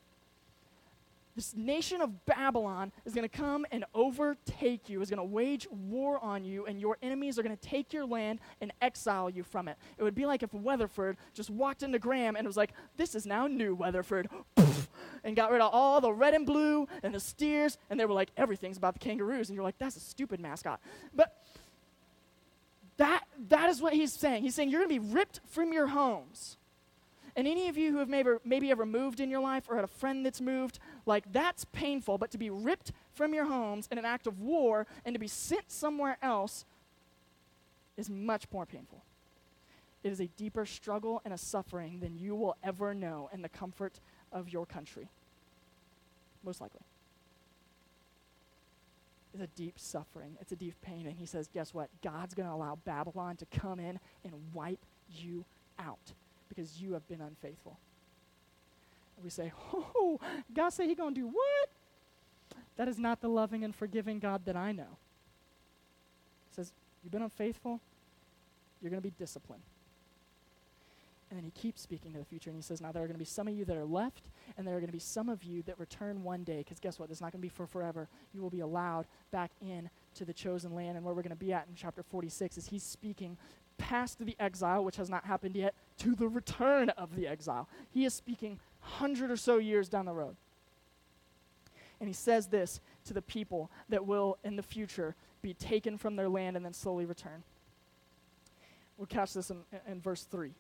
this 1.37 1.55
nation 1.57 2.01
of 2.01 2.27
Babylon 2.27 2.93
is 3.05 3.15
going 3.15 3.29
to 3.29 3.37
come 3.37 3.67
and 3.73 3.85
overtake 3.95 4.89
you, 4.89 5.03
is 5.03 5.11
going 5.11 5.19
to 5.19 5.25
wage 5.25 5.67
war 5.71 6.23
on 6.23 6.45
you, 6.45 6.65
and 6.67 6.81
your 6.81 6.97
enemies 7.03 7.39
are 7.39 7.43
going 7.43 7.57
to 7.57 7.69
take 7.69 7.93
your 7.93 8.07
land 8.07 8.41
and 8.61 8.73
exile 8.81 9.29
you 9.29 9.43
from 9.43 9.67
it. 9.69 9.77
It 9.99 10.03
would 10.03 10.15
be 10.15 10.27
like 10.27 10.43
if 10.43 10.55
Weatherford 10.55 11.17
just 11.33 11.51
walked 11.51 11.83
into 11.83 11.99
Graham 11.99 12.37
and 12.37 12.47
was 12.47 12.57
like, 12.57 12.73
This 12.97 13.15
is 13.15 13.27
now 13.27 13.47
new 13.47 13.75
Weatherford, 13.75 14.29
and 15.25 15.35
got 15.35 15.51
rid 15.51 15.61
of 15.61 15.71
all 15.73 16.01
the 16.01 16.13
red 16.13 16.35
and 16.35 16.47
blue 16.47 16.87
and 17.03 17.13
the 17.13 17.21
steers, 17.21 17.79
and 17.91 17.99
they 17.99 18.05
were 18.05 18.15
like, 18.15 18.31
Everything's 18.37 18.77
about 18.77 18.95
the 18.95 19.01
kangaroos. 19.01 19.49
And 19.49 19.57
you're 19.57 19.65
like, 19.65 19.79
That's 19.79 19.97
a 19.97 20.01
stupid 20.01 20.39
mascot. 20.39 20.81
But 21.13 21.37
that, 22.97 23.25
that 23.49 23.69
is 23.69 23.83
what 23.83 23.93
he's 23.95 24.13
saying. 24.13 24.43
He's 24.43 24.55
saying, 24.55 24.71
You're 24.71 24.87
going 24.87 25.01
to 25.01 25.09
be 25.09 25.15
ripped 25.15 25.41
from 25.47 25.73
your 25.73 25.89
homes. 25.89 26.59
And 27.37 27.49
any 27.49 27.69
of 27.69 27.77
you 27.77 27.91
who 27.91 27.99
have 27.99 28.09
maybe, 28.09 28.31
maybe 28.45 28.71
ever 28.71 28.87
moved 28.87 29.19
in 29.19 29.29
your 29.29 29.41
life 29.41 29.65
or 29.69 29.75
had 29.75 29.85
a 29.85 29.89
friend 29.89 30.25
that's 30.25 30.41
moved, 30.41 30.79
like 31.05 31.33
that's 31.33 31.65
painful, 31.65 32.17
but 32.17 32.31
to 32.31 32.39
be 32.39 32.49
ripped 32.49 32.93
from 33.13 33.35
your 33.35 33.47
homes 33.47 33.89
in 33.91 33.99
an 33.99 34.05
act 34.05 34.29
of 34.29 34.41
war 34.41 34.87
and 35.05 35.15
to 35.15 35.19
be 35.19 35.27
sent 35.27 35.71
somewhere 35.73 36.17
else 36.23 36.65
is 37.97 38.09
much 38.09 38.45
more 38.53 38.67
painful. 38.67 39.03
It 40.05 40.13
is 40.13 40.21
a 40.21 40.29
deeper 40.29 40.65
struggle 40.65 41.23
and 41.25 41.35
a 41.35 41.39
suffering 41.39 41.99
than 42.01 42.17
you 42.17 42.37
will 42.37 42.57
ever 42.63 42.95
know 42.95 43.31
in 43.33 43.43
the 43.43 43.49
comfort 43.49 43.99
of 44.31 44.49
your 44.49 44.67
country. 44.67 45.09
Most 46.45 46.61
likely. 46.61 46.83
It's 49.35 49.43
a 49.43 49.49
deep 49.49 49.75
suffering, 49.81 50.37
it's 50.41 50.53
a 50.53 50.57
deep 50.57 50.81
pain. 50.81 51.07
And 51.07 51.19
he 51.19 51.27
says, 51.27 51.49
guess 51.53 51.75
what? 51.75 51.91
God's 52.03 52.35
going 52.35 52.49
to 52.49 52.55
allow 52.55 52.79
Babylon 52.85 53.37
to 53.37 53.47
come 53.47 53.81
in 53.81 53.99
and 54.25 54.33
wipe 54.55 54.87
you 55.11 55.45
out 55.79 56.13
because 56.49 56.81
you 56.81 56.93
have 56.93 57.07
been 57.09 57.21
unfaithful. 57.21 57.79
And 59.17 59.25
we 59.25 59.31
say, 59.31 59.53
oh, 59.73 60.21
God 60.55 60.71
said 60.71 60.89
He 60.89 60.95
going 60.95 61.15
to 61.15 61.21
do 61.21 61.27
what? 61.27 61.69
That 62.77 62.89
is 62.89 62.99
not 62.99 63.21
the 63.21 63.29
loving 63.29 63.65
and 63.65 63.75
forgiving 63.75 64.19
God 64.19 64.45
that 64.47 64.57
I 64.57 64.73
know. 64.73 64.99
He 66.51 66.55
says, 66.55 66.73
You've 67.03 67.13
been 67.13 67.23
unfaithful, 67.23 67.81
you're 68.81 68.91
going 68.91 69.03
to 69.03 69.09
be 69.09 69.15
disciplined. 69.19 69.63
And 71.31 71.39
then 71.39 71.45
he 71.45 71.51
keeps 71.51 71.81
speaking 71.81 72.13
to 72.13 72.19
the 72.19 72.25
future 72.25 72.51
and 72.51 72.57
he 72.57 72.63
says, 72.63 72.81
Now 72.81 72.93
there 72.93 73.03
are 73.03 73.07
going 73.07 73.17
to 73.17 73.19
be 73.19 73.25
some 73.25 73.49
of 73.49 73.55
you 73.55 73.65
that 73.65 73.77
are 73.77 73.85
left, 73.85 74.25
And 74.57 74.67
there 74.67 74.77
are 74.77 74.81
going 74.81 74.89
to 74.89 74.93
be 74.93 74.99
some 74.99 75.29
of 75.29 75.43
you 75.43 75.63
that 75.63 75.79
return 75.79 76.23
one 76.23 76.45
day, 76.45 76.59
because 76.59 76.79
guess 76.79 76.99
what? 76.99 77.11
It's 77.11 77.21
not 77.21 77.33
going 77.33 77.41
to 77.41 77.47
be 77.47 77.49
for 77.49 77.67
forever. 77.67 78.09
You 78.33 78.43
will 78.43 78.51
be 78.51 78.61
allowed 78.61 79.07
back 79.31 79.51
in 79.61 79.91
to 80.17 80.25
the 80.25 80.33
chosen 80.33 80.75
land. 80.75 80.97
And 80.97 81.05
where 81.05 81.15
we're 81.15 81.23
going 81.23 81.31
to 81.31 81.37
be 81.37 81.53
at 81.53 81.67
in 81.69 81.75
chapter 81.75 82.03
46 82.03 82.59
is 82.59 82.67
he's 82.67 82.83
speaking 82.83 83.37
past 83.79 84.25
the 84.25 84.37
exile, 84.39 84.85
which 84.85 84.97
has 84.97 85.11
not 85.11 85.25
happened 85.25 85.57
yet, 85.57 85.75
to 85.99 86.15
the 86.15 86.29
return 86.29 86.91
of 86.91 87.17
the 87.17 87.27
exile. 87.27 87.69
He 87.91 88.05
is 88.05 88.15
speaking 88.15 88.61
hundred 88.81 89.31
or 89.31 89.37
so 89.37 89.59
years 89.59 89.89
down 89.89 90.05
the 90.05 90.13
road. 90.13 90.37
And 92.01 92.09
he 92.09 92.15
says 92.15 92.49
this 92.49 92.81
to 93.07 93.15
the 93.15 93.23
people 93.23 93.71
that 93.89 94.07
will, 94.07 94.39
in 94.45 94.57
the 94.57 94.63
future, 94.63 95.15
be 95.43 95.55
taken 95.55 95.97
from 95.97 96.17
their 96.17 96.29
land 96.29 96.57
and 96.57 96.65
then 96.65 96.73
slowly 96.73 97.07
return. 97.07 97.43
We'll 98.97 99.07
catch 99.07 99.35
this 99.35 99.51
in, 99.51 99.59
in 99.89 100.01
verse 100.01 100.25
3. 100.25 100.53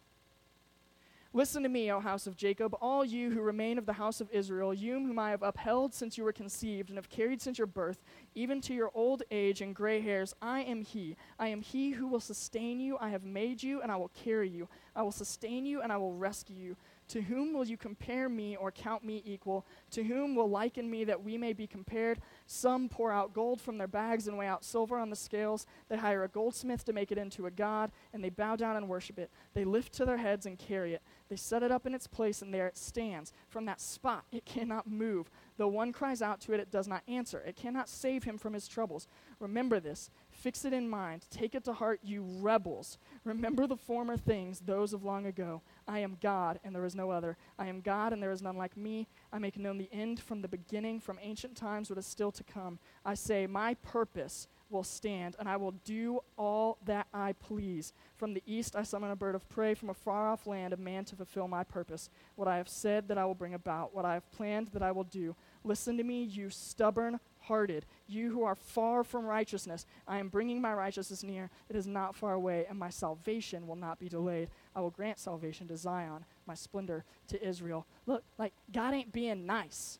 Listen 1.37 1.64
to 1.64 1.68
me, 1.68 1.90
O 1.90 1.99
house 1.99 2.29
of 2.29 2.37
Jacob, 2.37 2.77
all 2.81 3.05
you 3.05 3.33
who 3.33 3.40
remain 3.40 3.77
of 3.77 3.87
the 3.87 3.94
house 3.94 4.20
of 4.20 4.31
Israel, 4.31 4.73
you 4.73 4.92
whom 4.92 5.18
I 5.18 5.31
have 5.31 5.42
upheld 5.42 5.92
since 5.92 6.16
you 6.16 6.23
were 6.23 6.33
conceived 6.33 6.90
and 6.90 6.97
have 6.97 7.11
carried 7.11 7.42
since 7.42 7.59
your 7.59 7.66
birth, 7.66 8.05
even 8.37 8.61
to 8.61 8.73
your 8.73 8.92
old 8.94 9.25
age 9.33 9.61
and 9.61 9.75
gray 9.75 10.01
hairs. 10.01 10.33
I 10.40 10.61
am 10.61 10.83
he. 10.83 11.16
I 11.37 11.49
am 11.49 11.61
he 11.61 11.90
who 11.90 12.07
will 12.07 12.20
sustain 12.20 12.79
you. 12.79 12.97
I 13.01 13.09
have 13.09 13.25
made 13.25 13.64
you, 13.64 13.83
and 13.83 13.90
I 13.90 13.97
will 13.97 14.12
carry 14.14 14.49
you. 14.49 14.68
I 14.94 15.03
will 15.03 15.11
sustain 15.11 15.66
you, 15.66 15.83
and 15.83 15.92
I 15.92 15.97
will 15.97 16.12
rescue 16.12 16.55
you. 16.55 16.77
To 17.09 17.20
whom 17.20 17.53
will 17.53 17.66
you 17.66 17.77
compare 17.77 18.29
me 18.29 18.57
or 18.57 18.70
count 18.70 19.05
me 19.05 19.23
equal? 19.27 19.66
To 19.90 20.03
whom 20.03 20.35
will 20.35 20.49
liken 20.49 20.90
me 20.90 21.05
that 21.05 21.23
we 21.23 21.37
may 21.37 21.53
be 21.53 21.66
compared? 21.66 22.20
Some 22.47 22.88
pour 22.88 23.12
out 23.12 23.35
gold 23.35 23.61
from 23.61 23.77
their 23.77 23.88
bags 23.88 24.27
and 24.27 24.38
weigh 24.38 24.47
out 24.47 24.64
silver 24.64 24.97
on 24.97 25.11
the 25.11 25.16
scales. 25.16 25.66
They 25.88 25.99
hire 25.99 26.25
a 26.25 26.29
goldsmith 26.29 26.85
to 26.85 26.94
make 26.94 27.12
it 27.12 27.18
into 27.18 27.44
a 27.44 27.51
god, 27.51 27.92
and 28.12 28.25
they 28.25 28.31
bow 28.31 28.57
down 28.57 28.77
and 28.77 28.88
worship 28.88 29.18
it. 29.18 29.31
They 29.53 29.64
lift 29.64 29.92
to 29.94 30.07
their 30.07 30.16
heads 30.16 30.47
and 30.47 30.59
carry 30.59 30.94
it. 30.94 31.03
They 31.35 31.38
set 31.38 31.64
it 31.64 31.73
up 31.73 31.85
in 31.85 31.97
its 31.97 32.07
place, 32.07 32.42
and 32.42 32.55
there 32.55 32.68
it 32.68 32.79
stands. 32.79 33.33
From 33.49 33.64
that 33.64 33.81
spot, 33.81 34.25
it 34.31 34.44
cannot 34.44 34.87
move. 34.87 35.29
Though 35.57 35.66
one 35.66 35.92
cries 35.92 36.23
out 36.23 36.40
to 36.42 36.53
it, 36.53 36.61
it 36.61 36.70
does 36.70 36.87
not 36.87 37.03
answer. 37.09 37.40
It 37.44 37.57
cannot 37.57 37.88
save 37.88 38.23
him 38.23 38.38
from 38.38 38.53
his 38.53 38.68
troubles. 38.68 39.09
Remember 39.40 39.81
this. 39.81 40.11
Fix 40.31 40.64
it 40.64 40.73
in 40.73 40.88
mind. 40.88 41.27
Take 41.31 41.57
it 41.57 41.64
to 41.64 41.73
heart, 41.73 41.99
you 42.05 42.25
rebels. 42.38 42.99
Remember 43.25 43.66
the 43.66 43.77
former 43.77 44.16
things, 44.16 44.61
those 44.61 44.92
of 44.92 45.03
long 45.03 45.27
ago. 45.27 45.61
I 45.88 45.99
am 45.99 46.18
God, 46.23 46.61
and 46.62 46.73
there 46.73 46.85
is 46.85 46.94
no 46.94 47.11
other. 47.11 47.37
I 47.59 47.66
am 47.66 47.81
God, 47.81 48.12
and 48.12 48.23
there 48.23 48.31
is 48.31 48.40
none 48.40 48.57
like 48.57 48.77
me. 48.77 49.09
I 49.33 49.40
make 49.40 49.59
known 49.59 49.79
the 49.79 49.90
end 49.92 50.20
from 50.20 50.40
the 50.40 50.47
beginning, 50.47 51.01
from 51.01 51.18
ancient 51.20 51.57
times, 51.57 51.90
what 51.90 51.99
is 51.99 52.07
still 52.07 52.31
to 52.31 52.44
come. 52.44 52.79
I 53.05 53.14
say, 53.14 53.49
My 53.49 53.75
purpose 53.75 54.47
will 54.70 54.83
stand, 54.83 55.37
and 55.38 55.48
I 55.48 55.57
will 55.57 55.72
do 55.85 56.20
all 56.37 56.79
that 56.87 57.07
I 57.12 57.33
please. 57.35 57.92
From 58.16 58.35
the 58.35 58.42
east 58.46 58.74
I 58.77 58.83
summon 58.83 59.11
a 59.11 59.16
bird 59.16 59.35
of 59.35 59.48
prey, 59.48 59.74
from 59.74 59.90
a 59.90 59.94
far 59.94 60.29
off 60.29 60.46
land, 60.46 60.72
a 60.72 60.77
man 60.77 61.05
to 61.07 61.16
fulfill 61.16 61.48
my 61.48 61.64
purpose. 61.64 62.11
What 62.37 62.48
I 62.48 62.57
have 62.57 62.68
said 62.68 63.09
that 63.09 63.18
I 63.18 63.24
will 63.24 63.35
bring 63.35 63.55
about, 63.55 63.94
what 63.94 64.05
I 64.05 64.14
have 64.14 64.31
planned 64.33 64.68
that 64.68 64.83
I 64.83 64.92
will 64.92 65.05
do. 65.05 65.37
Listen 65.62 65.96
to 65.96 66.05
me, 66.05 66.24
you 66.24 66.50
stubborn 66.50 67.20
hearted, 67.40 67.85
you 68.07 68.31
who 68.33 68.42
are 68.42 68.55
far 68.55 69.05
from 69.05 69.24
righteousness. 69.24 69.87
I 70.09 70.18
am 70.18 70.29
bringing 70.29 70.61
my 70.61 70.74
righteousness 70.74 71.22
near. 71.22 71.50
It 71.68 71.77
is 71.77 71.87
not 71.87 72.16
far 72.16 72.33
away, 72.33 72.66
and 72.68 72.79
my 72.79 72.90
salvation 72.90 73.66
will 73.66 73.77
not 73.77 73.98
be 73.98 74.09
delayed. 74.09 74.48
I 74.74 74.81
will 74.81 74.90
grant 74.90 75.18
salvation 75.18 75.68
to 75.68 75.77
Zion, 75.77 76.24
my 76.46 76.55
splendor 76.55 77.05
to 77.29 77.46
Israel. 77.46 77.87
Look, 78.07 78.24
like, 78.38 78.55
God 78.72 78.94
ain't 78.94 79.12
being 79.12 79.46
nice. 79.46 79.98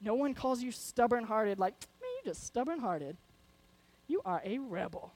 No 0.00 0.14
one 0.14 0.34
calls 0.34 0.62
you 0.62 0.72
stubborn 0.72 1.24
hearted, 1.24 1.58
like, 1.58 1.74
man, 2.00 2.10
you 2.24 2.30
just 2.30 2.44
stubborn 2.44 2.80
hearted. 2.80 3.16
You 4.06 4.20
are 4.24 4.42
a 4.44 4.58
rebel. 4.58 5.12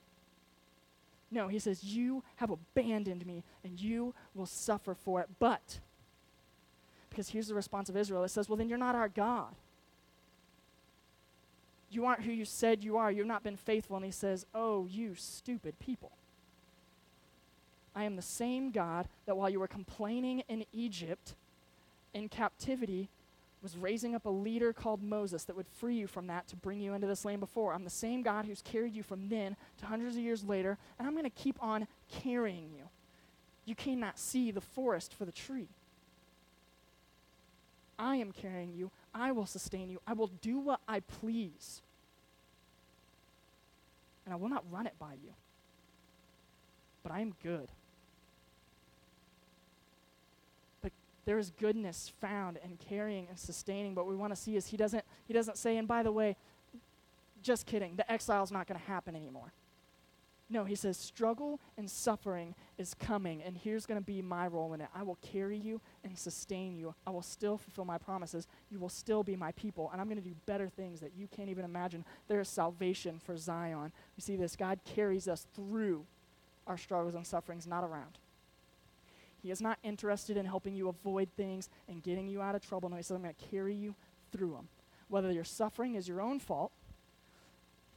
No, 1.31 1.49
he 1.49 1.59
says, 1.59 1.85
You 1.85 2.25
have 2.37 2.51
abandoned 2.51 3.25
me, 3.25 3.45
and 3.63 3.81
you 3.81 4.15
will 4.35 4.47
suffer 4.47 4.95
for 4.95 5.21
it. 5.21 5.29
But, 5.39 5.81
because 7.09 7.29
here's 7.29 7.49
the 7.49 7.55
response 7.55 7.89
of 7.89 7.97
Israel 7.97 8.25
it 8.25 8.31
says, 8.31 8.49
Well, 8.49 8.57
then 8.57 8.69
you're 8.69 8.79
not 8.79 8.95
our 8.95 9.09
God. 9.09 9.55
You 11.91 12.07
aren't 12.07 12.23
who 12.23 12.33
you 12.33 12.45
said 12.45 12.85
you 12.85 12.97
are. 12.97 13.11
You've 13.11 13.27
not 13.27 13.43
been 13.43 13.57
faithful. 13.57 13.97
And 13.97 14.05
he 14.05 14.13
says, 14.13 14.47
Oh, 14.55 14.87
you 14.89 15.15
stupid 15.17 15.79
people. 15.79 16.13
I 17.95 18.05
am 18.05 18.15
the 18.15 18.23
same 18.23 18.71
God 18.71 19.09
that 19.27 19.37
while 19.37 19.51
you 19.51 19.59
were 19.59 19.67
complaining 19.67 20.45
in 20.49 20.65
Egypt, 20.73 21.35
in 22.15 22.29
captivity, 22.29 23.09
was 23.63 23.77
raising 23.77 24.15
up 24.15 24.25
a 24.25 24.31
leader 24.31 24.73
called 24.73 25.03
Moses 25.03 25.45
that 25.45 25.57
would 25.57 25.69
free 25.69 25.97
you 25.97 26.07
from 26.07 26.27
that 26.29 26.49
to 26.49 26.57
bring 26.57 26.81
you 26.81 26.95
into 26.95 27.07
this 27.07 27.25
land 27.25 27.41
before. 27.41 27.75
I'm 27.75 27.85
the 27.85 27.91
same 27.91 28.23
God 28.23 28.47
who's 28.47 28.63
carried 28.63 28.95
you 28.95 29.03
from 29.03 29.29
then 29.29 29.57
to 29.79 29.87
hundreds 29.87 30.17
of 30.17 30.23
years 30.23 30.45
later, 30.45 30.79
and 30.99 31.07
I'm 31.07 31.15
going 31.15 31.25
to 31.25 31.31
keep 31.31 31.63
on 31.63 31.87
carrying 32.11 32.71
you. 32.73 32.89
You 33.67 33.75
cannot 33.75 34.19
see 34.19 34.51
the 34.51 34.61
forest 34.61 35.13
for 35.15 35.25
the 35.25 35.33
tree. 35.33 35.69
I 37.99 38.17
am 38.17 38.33
carrying 38.33 38.73
you. 38.73 38.91
I 39.15 39.33
will 39.33 39.45
sustain 39.45 39.91
you. 39.91 40.01
I 40.07 40.15
will 40.15 40.29
do 40.29 40.59
what 40.59 40.81
I 40.89 41.01
please. 41.01 41.83
And 44.25 44.33
I 44.33 44.37
will 44.37 44.49
not 44.49 44.65
run 44.71 44.87
it 44.87 44.95
by 44.99 45.13
you. 45.23 45.33
But 47.03 47.13
I 47.13 47.21
am 47.21 47.35
good. 47.43 47.69
But 50.83 50.93
there 51.25 51.39
is 51.39 51.51
goodness 51.51 52.13
found 52.21 52.59
in 52.65 52.77
carrying 52.77 53.27
and 53.29 53.39
sustaining. 53.39 53.95
What 53.95 54.07
we 54.07 54.17
want 54.17 54.33
to 54.35 54.41
see 54.41 54.57
is 54.57 54.67
he 54.67 54.77
doesn't 54.77 55.05
he 55.27 55.35
doesn't 55.35 55.59
say, 55.59 55.77
and 55.77 55.87
by 55.87 56.03
the 56.03 56.13
way, 56.13 56.37
just 57.43 57.67
kidding, 57.67 57.97
the 57.97 58.11
exile 58.11 58.43
is 58.43 58.53
not 58.53 58.67
going 58.67 58.79
to 58.79 58.87
happen 58.87 59.15
anymore. 59.15 59.53
No, 60.53 60.65
he 60.65 60.75
says, 60.75 60.97
struggle 60.97 61.61
and 61.79 61.89
suffering 61.89 62.57
is 62.77 62.93
coming, 62.93 63.41
and 63.41 63.57
here's 63.57 63.87
going 63.87 64.01
to 64.01 64.05
be 64.05 64.21
my 64.21 64.49
role 64.49 64.75
in 64.75 64.81
it. 64.81 64.89
I 64.93 65.05
will 65.05 65.19
carry 65.23 65.57
you 65.57 65.81
and 66.03 66.19
sustain 66.19 66.77
you. 66.77 66.93
I 67.07 67.11
will 67.11 67.23
still 67.23 67.57
fulfill 67.57 67.85
my 67.85 67.99
promises. 67.99 68.49
You 68.69 68.81
will 68.81 68.89
still 68.89 69.23
be 69.23 69.37
my 69.37 69.53
people, 69.53 69.91
and 69.93 70.01
I'm 70.01 70.09
going 70.09 70.21
to 70.21 70.29
do 70.29 70.35
better 70.47 70.69
things 70.69 70.99
that 71.01 71.13
you 71.17 71.29
can't 71.29 71.49
even 71.51 71.65
imagine. 71.65 72.05
There 72.27 72.41
is 72.41 72.49
salvation 72.49 73.21
for 73.25 73.37
Zion. 73.37 73.93
You 74.17 74.23
see 74.23 74.35
this 74.35 74.57
God 74.57 74.81
carries 74.85 75.29
us 75.29 75.47
through 75.55 76.05
our 76.67 76.77
struggles 76.77 77.15
and 77.15 77.25
sufferings, 77.25 77.69
not 77.69 77.85
around. 77.85 78.19
He 79.43 79.51
is 79.51 79.61
not 79.61 79.79
interested 79.83 80.37
in 80.37 80.45
helping 80.47 80.75
you 80.75 80.89
avoid 80.89 81.29
things 81.37 81.69
and 81.89 82.03
getting 82.03 82.29
you 82.29 82.43
out 82.43 82.55
of 82.55 82.67
trouble. 82.67 82.89
No, 82.89 82.97
he 82.97 83.03
says, 83.03 83.17
I'm 83.17 83.23
going 83.23 83.35
to 83.35 83.47
carry 83.51 83.75
you 83.75 83.95
through 84.33 84.53
them. 84.53 84.69
Whether 85.09 85.33
your 85.33 85.45
suffering 85.45 85.95
is 85.95 86.07
your 86.07 86.21
own 86.21 86.39
fault, 86.39 86.73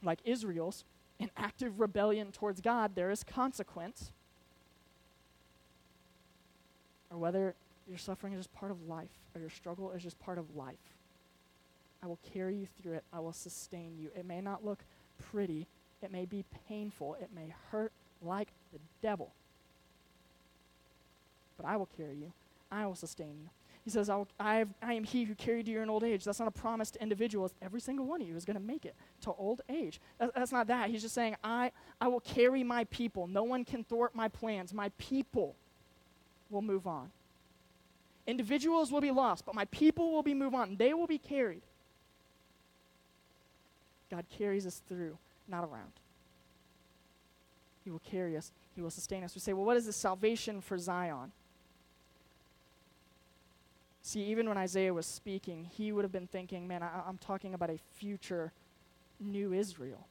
like 0.02 0.20
Israel's, 0.26 0.84
in 1.20 1.30
active 1.38 1.80
rebellion 1.80 2.32
towards 2.32 2.60
God, 2.60 2.96
there 2.96 3.12
is 3.12 3.24
consequence. 3.24 4.12
Or 7.12 7.18
whether 7.18 7.56
your 7.88 7.98
suffering 7.98 8.34
is 8.34 8.40
just 8.40 8.54
part 8.54 8.72
of 8.72 8.88
life, 8.88 9.12
or 9.36 9.42
your 9.42 9.50
struggle 9.50 9.92
is 9.92 10.02
just 10.02 10.20
part 10.20 10.38
of 10.38 10.56
life. 10.56 10.76
I 12.02 12.08
will 12.08 12.20
carry 12.34 12.56
you 12.56 12.68
through 12.82 12.94
it. 12.94 13.04
I 13.14 13.20
will 13.20 13.34
sustain 13.34 13.98
you. 13.98 14.10
It 14.16 14.26
may 14.26 14.42
not 14.42 14.66
look 14.66 14.84
pretty. 15.32 15.68
It 16.02 16.12
may 16.12 16.26
be 16.26 16.44
painful. 16.68 17.16
It 17.22 17.30
may 17.34 17.54
hurt 17.72 17.94
like 18.22 18.50
the 18.74 18.80
devil. 19.02 19.34
But 21.58 21.66
I 21.66 21.78
will 21.78 21.90
carry 21.98 22.16
you. 22.16 22.34
I 22.72 22.86
will 22.86 22.96
sustain 22.96 23.38
you. 23.42 23.50
He 23.84 23.90
says, 23.90 24.10
I, 24.10 24.24
I, 24.40 24.66
I 24.82 24.94
am 24.94 25.04
he 25.04 25.26
who 25.26 25.36
carried 25.36 25.68
you 25.68 25.82
in 25.82 25.90
old 25.90 26.06
age. 26.06 26.24
That's 26.24 26.40
not 26.40 26.48
a 26.48 26.52
promise 26.52 26.90
to 26.92 27.02
individuals. 27.02 27.54
Every 27.62 27.82
single 27.82 28.06
one 28.06 28.22
of 28.22 28.28
you 28.28 28.36
is 28.36 28.46
going 28.46 28.56
to 28.56 28.64
make 28.64 28.86
it 28.86 28.96
to 29.22 29.32
old 29.32 29.62
age. 29.68 30.00
That, 30.20 30.34
that's 30.34 30.54
not 30.54 30.68
that. 30.68 30.90
He's 30.90 31.02
just 31.02 31.14
saying, 31.14 31.36
I, 31.44 31.72
I 32.00 32.08
will 32.08 32.22
carry 32.22 32.64
my 32.64 32.86
people. 32.86 33.28
No 33.28 33.44
one 33.44 33.66
can 33.66 33.84
thwart 33.84 34.16
my 34.16 34.30
plans. 34.30 34.74
My 34.74 34.90
people 34.98 35.56
will 36.50 36.62
move 36.62 36.88
on. 36.88 37.12
Individuals 38.26 38.90
will 38.90 39.02
be 39.02 39.12
lost, 39.12 39.46
but 39.46 39.54
my 39.54 39.66
people 39.66 40.14
will 40.14 40.24
be 40.24 40.34
moved 40.34 40.56
on. 40.56 40.78
They 40.78 40.94
will 40.94 41.08
be 41.08 41.18
carried. 41.18 41.64
God 44.10 44.26
carries 44.30 44.66
us 44.66 44.82
through, 44.88 45.18
not 45.50 45.66
around. 45.66 45.92
He 47.84 47.92
will 47.92 48.00
carry 48.00 48.38
us. 48.38 48.54
He 48.76 48.82
will 48.82 48.92
sustain 48.92 49.26
us. 49.26 49.36
We 49.36 49.42
say, 49.42 49.52
well, 49.52 49.66
what 49.66 49.76
is 49.76 49.88
the 49.88 49.94
salvation 49.94 50.62
for 50.62 50.78
Zion? 50.78 51.34
See, 54.06 54.22
even 54.26 54.50
when 54.50 54.58
Isaiah 54.58 54.94
was 54.94 55.06
speaking, 55.06 55.64
he 55.72 55.94
would 55.94 56.04
have 56.04 56.12
been 56.12 56.28
thinking, 56.28 56.68
man, 56.68 56.84
I, 56.84 57.08
am 57.08 57.18
talking 57.18 57.54
about 57.54 57.70
a 57.70 57.80
future 57.96 58.52
new 59.18 59.54
Israel. 59.54 60.08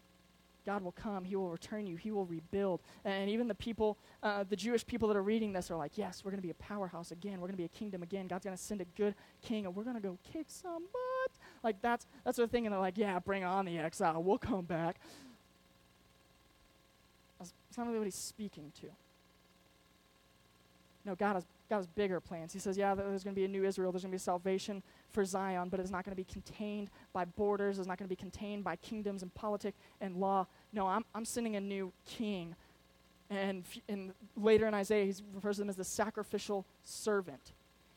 God 0.65 0.83
will 0.83 0.93
come, 0.93 1.25
He 1.25 1.37
will 1.37 1.51
return 1.51 1.87
you, 1.87 1.97
He 1.97 2.11
will 2.11 2.25
rebuild. 2.25 2.81
And 3.05 3.29
even 3.29 3.49
the 3.49 3.55
people, 3.55 3.99
uh, 4.23 4.45
the 4.49 4.57
Jewish 4.57 4.87
people 4.87 5.09
that 5.09 5.17
are 5.17 5.23
reading 5.23 5.53
this 5.53 5.71
are 5.71 5.77
like, 5.77 5.99
yes, 5.99 6.25
we're 6.25 6.31
going 6.31 6.41
to 6.41 6.47
be 6.47 6.51
a 6.51 6.55
powerhouse 6.55 7.11
again. 7.11 7.35
We're 7.35 7.49
going 7.49 7.53
to 7.53 7.59
be 7.59 7.65
a 7.65 7.69
kingdom 7.69 8.03
again. 8.03 8.29
God's 8.29 8.45
going 8.47 8.57
to 8.57 8.63
send 8.63 8.81
a 8.81 8.87
good 8.97 9.15
king, 9.43 9.67
and 9.67 9.75
we're 9.75 9.85
going 9.85 9.97
to 9.97 10.03
go 10.03 10.17
kick 10.33 10.47
some 10.47 10.85
butt. 10.85 11.33
Like, 11.63 11.83
that's, 11.83 12.07
that's 12.25 12.39
their 12.39 12.47
thing. 12.47 12.65
And 12.65 12.73
they're 12.73 12.81
like, 12.81 12.97
yeah, 12.97 13.19
bring 13.19 13.45
on 13.45 13.67
the 13.67 13.79
exile. 13.79 14.23
We'll 14.23 14.39
come 14.39 14.65
back. 14.65 14.97
That's 17.39 17.53
not 17.77 17.87
really 17.87 17.99
what 17.99 18.07
He's 18.07 18.15
speaking 18.15 18.73
to. 18.81 18.87
No, 21.05 21.15
God 21.15 21.35
has, 21.35 21.45
God 21.73 21.79
has 21.79 21.87
bigger 21.87 22.21
plans. 22.21 22.53
He 22.53 22.59
says, 22.59 22.77
yeah, 22.77 22.95
there's 22.95 23.25
going 23.25 23.35
to 23.35 23.41
be 23.41 23.47
a 23.47 23.49
new 23.49 23.65
Israel. 23.65 23.93
There's 23.93 24.03
going 24.03 24.11
to 24.11 24.17
be 24.17 24.19
salvation 24.19 24.83
for 25.11 25.25
Zion, 25.25 25.71
but 25.71 25.81
it's 25.81 25.91
not 25.91 26.05
going 26.05 26.13
to 26.13 26.23
be 26.23 26.31
contained 26.31 26.91
by 27.15 27.25
borders. 27.25 27.79
It's 27.79 27.89
not 27.89 27.97
going 27.97 28.05
to 28.05 28.13
be 28.13 28.15
contained 28.15 28.63
by 28.63 28.77
kingdoms 28.77 29.23
and 29.23 29.33
politics 29.33 29.79
and 29.99 30.19
law. 30.19 30.47
No, 30.75 30.87
I'm, 30.87 31.03
I'm 31.15 31.25
sending 31.25 31.57
a 31.57 31.63
new 31.63 31.91
king. 32.05 32.55
And, 33.31 33.65
and 33.89 34.13
later 34.37 34.67
in 34.69 34.75
Isaiah, 34.75 35.07
he 35.07 35.15
refers 35.35 35.57
to 35.57 35.63
him 35.63 35.71
as 35.71 35.77
the 35.77 35.85
sacrificial 35.85 36.67
servant. 36.85 37.53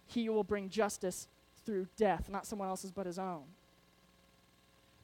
He 0.08 0.30
will 0.30 0.46
bring 0.46 0.70
justice 0.70 1.28
through 1.66 1.88
death, 1.98 2.30
not 2.30 2.48
someone 2.48 2.70
else's 2.70 2.94
but 2.94 3.06
his 3.06 3.20
own. 3.20 3.44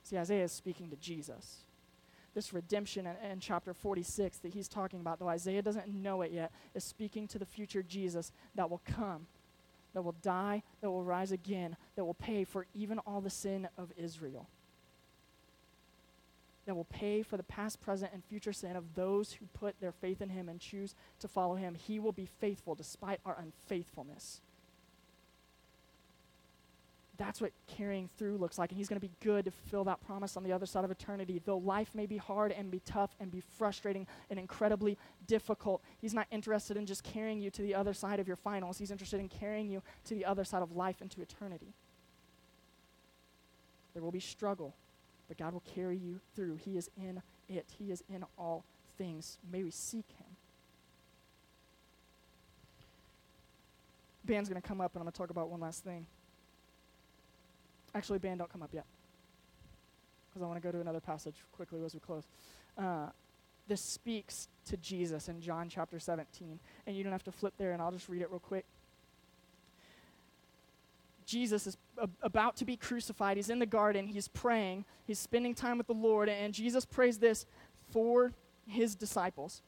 See, 0.03 0.17
Isaiah 0.17 0.45
is 0.45 0.53
speaking 0.53 0.89
to 0.91 0.95
Jesus. 0.95 1.57
This 2.33 2.53
redemption 2.53 3.07
in, 3.07 3.31
in, 3.31 3.39
chapter 3.39 3.73
46 3.73 4.37
that 4.39 4.53
he's 4.53 4.67
talking 4.67 5.01
about, 5.01 5.19
though 5.19 5.27
Isaiah 5.27 5.61
doesn't 5.61 5.87
know 5.93 6.21
it 6.21 6.31
yet, 6.31 6.51
is 6.73 6.83
speaking 6.83 7.27
to 7.29 7.39
the 7.39 7.45
future 7.45 7.83
Jesus 7.83 8.31
that 8.55 8.69
will 8.69 8.81
come, 8.85 9.27
that 9.93 10.01
will 10.01 10.15
die, 10.21 10.63
that 10.81 10.89
will 10.89 11.03
rise 11.03 11.31
again, 11.31 11.75
that 11.95 12.05
will 12.05 12.13
pay 12.13 12.43
for 12.43 12.65
even 12.73 12.99
all 12.99 13.19
the 13.19 13.29
sin 13.29 13.67
of 13.77 13.91
Israel 13.97 14.47
that 16.65 16.75
will 16.75 16.85
pay 16.85 17.23
for 17.23 17.37
the 17.37 17.43
past, 17.43 17.81
present, 17.81 18.13
and 18.13 18.23
future 18.23 18.53
sin 18.53 18.75
of 18.75 18.95
those 18.95 19.33
who 19.33 19.45
put 19.47 19.79
their 19.79 19.91
faith 19.91 20.21
in 20.21 20.29
him 20.29 20.47
and 20.47 20.59
choose 20.59 20.95
to 21.19 21.27
follow 21.27 21.55
him. 21.55 21.75
He 21.75 21.99
will 21.99 22.11
be 22.11 22.25
faithful 22.25 22.75
despite 22.75 23.19
our 23.25 23.37
unfaithfulness. 23.37 24.41
That's 27.21 27.39
what 27.39 27.51
carrying 27.67 28.09
through 28.17 28.37
looks 28.37 28.57
like. 28.57 28.71
And 28.71 28.79
he's 28.79 28.89
going 28.89 28.99
to 28.99 29.07
be 29.07 29.13
good 29.19 29.45
to 29.45 29.51
fulfill 29.51 29.83
that 29.83 30.01
promise 30.01 30.35
on 30.35 30.43
the 30.43 30.51
other 30.51 30.65
side 30.65 30.83
of 30.83 30.89
eternity. 30.89 31.39
Though 31.45 31.59
life 31.59 31.93
may 31.93 32.07
be 32.07 32.17
hard 32.17 32.51
and 32.51 32.71
be 32.71 32.79
tough 32.79 33.15
and 33.19 33.29
be 33.29 33.41
frustrating 33.41 34.07
and 34.31 34.39
incredibly 34.39 34.97
difficult, 35.27 35.83
he's 35.99 36.15
not 36.15 36.25
interested 36.31 36.77
in 36.77 36.87
just 36.87 37.03
carrying 37.03 37.39
you 37.39 37.51
to 37.51 37.61
the 37.61 37.75
other 37.75 37.93
side 37.93 38.19
of 38.19 38.27
your 38.27 38.37
finals. 38.37 38.79
He's 38.79 38.89
interested 38.89 39.19
in 39.19 39.29
carrying 39.29 39.69
you 39.69 39.83
to 40.05 40.15
the 40.15 40.25
other 40.25 40.43
side 40.43 40.63
of 40.63 40.75
life 40.75 40.99
into 40.99 41.21
eternity. 41.21 41.75
There 43.93 44.01
will 44.01 44.11
be 44.11 44.19
struggle, 44.19 44.73
but 45.27 45.37
God 45.37 45.53
will 45.53 45.63
carry 45.75 45.97
you 45.97 46.21
through. 46.35 46.55
He 46.55 46.75
is 46.75 46.89
in 46.97 47.21
it, 47.47 47.67
He 47.77 47.91
is 47.91 48.03
in 48.09 48.25
all 48.35 48.65
things. 48.97 49.37
May 49.51 49.61
we 49.61 49.69
seek 49.69 50.05
Him. 50.17 50.37
Band's 54.25 54.49
going 54.49 54.59
to 54.59 54.67
come 54.67 54.81
up, 54.81 54.95
and 54.95 55.01
I'm 55.01 55.05
going 55.05 55.11
to 55.11 55.17
talk 55.19 55.29
about 55.29 55.51
one 55.51 55.59
last 55.59 55.83
thing. 55.83 56.07
Actually, 57.93 58.19
band, 58.19 58.39
don't 58.39 58.51
come 58.51 58.63
up 58.63 58.73
yet. 58.73 58.85
Because 60.29 60.43
I 60.43 60.45
want 60.45 60.61
to 60.61 60.65
go 60.65 60.71
to 60.71 60.79
another 60.79 61.01
passage 61.01 61.35
quickly 61.51 61.83
as 61.83 61.93
we 61.93 61.99
close. 61.99 62.23
Uh, 62.77 63.07
this 63.67 63.81
speaks 63.81 64.47
to 64.65 64.77
Jesus 64.77 65.27
in 65.27 65.41
John 65.41 65.69
chapter 65.69 65.99
17. 65.99 66.59
And 66.87 66.95
you 66.95 67.03
don't 67.03 67.11
have 67.11 67.23
to 67.23 67.31
flip 67.31 67.53
there, 67.57 67.71
and 67.71 67.81
I'll 67.81 67.91
just 67.91 68.09
read 68.09 68.21
it 68.21 68.29
real 68.29 68.39
quick. 68.39 68.65
Jesus 71.25 71.67
is 71.67 71.77
about 72.21 72.57
to 72.57 72.65
be 72.65 72.75
crucified. 72.75 73.37
He's 73.37 73.49
in 73.49 73.59
the 73.59 73.65
garden. 73.65 74.07
He's 74.07 74.27
praying. 74.27 74.85
He's 75.05 75.19
spending 75.19 75.53
time 75.53 75.77
with 75.77 75.87
the 75.87 75.93
Lord. 75.93 76.27
And 76.27 76.53
Jesus 76.53 76.83
prays 76.85 77.19
this 77.19 77.45
for 77.91 78.33
his 78.67 78.95
disciples. 78.95 79.61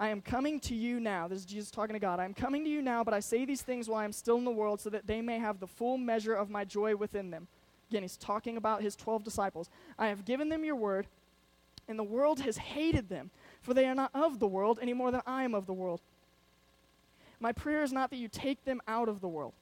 I 0.00 0.08
am 0.08 0.20
coming 0.20 0.58
to 0.60 0.74
you 0.74 0.98
now. 0.98 1.28
This 1.28 1.40
is 1.40 1.44
Jesus 1.44 1.70
talking 1.70 1.94
to 1.94 2.00
God. 2.00 2.18
I 2.18 2.24
am 2.24 2.34
coming 2.34 2.64
to 2.64 2.70
you 2.70 2.82
now, 2.82 3.04
but 3.04 3.14
I 3.14 3.20
say 3.20 3.44
these 3.44 3.62
things 3.62 3.88
while 3.88 4.00
I 4.00 4.04
am 4.04 4.12
still 4.12 4.38
in 4.38 4.44
the 4.44 4.50
world 4.50 4.80
so 4.80 4.90
that 4.90 5.06
they 5.06 5.20
may 5.20 5.38
have 5.38 5.60
the 5.60 5.68
full 5.68 5.96
measure 5.96 6.34
of 6.34 6.50
my 6.50 6.64
joy 6.64 6.96
within 6.96 7.30
them. 7.30 7.46
Again, 7.90 8.02
he's 8.02 8.16
talking 8.16 8.56
about 8.56 8.82
his 8.82 8.96
12 8.96 9.22
disciples. 9.22 9.70
I 9.98 10.08
have 10.08 10.24
given 10.24 10.48
them 10.48 10.64
your 10.64 10.74
word, 10.74 11.06
and 11.86 11.96
the 11.96 12.04
world 12.04 12.40
has 12.40 12.56
hated 12.56 13.08
them, 13.08 13.30
for 13.60 13.74
they 13.74 13.86
are 13.86 13.94
not 13.94 14.10
of 14.14 14.40
the 14.40 14.48
world 14.48 14.80
any 14.82 14.94
more 14.94 15.12
than 15.12 15.22
I 15.26 15.44
am 15.44 15.54
of 15.54 15.66
the 15.66 15.74
world. 15.74 16.00
My 17.38 17.52
prayer 17.52 17.84
is 17.84 17.92
not 17.92 18.10
that 18.10 18.16
you 18.16 18.28
take 18.28 18.64
them 18.64 18.80
out 18.88 19.08
of 19.08 19.20
the 19.20 19.28
world 19.28 19.52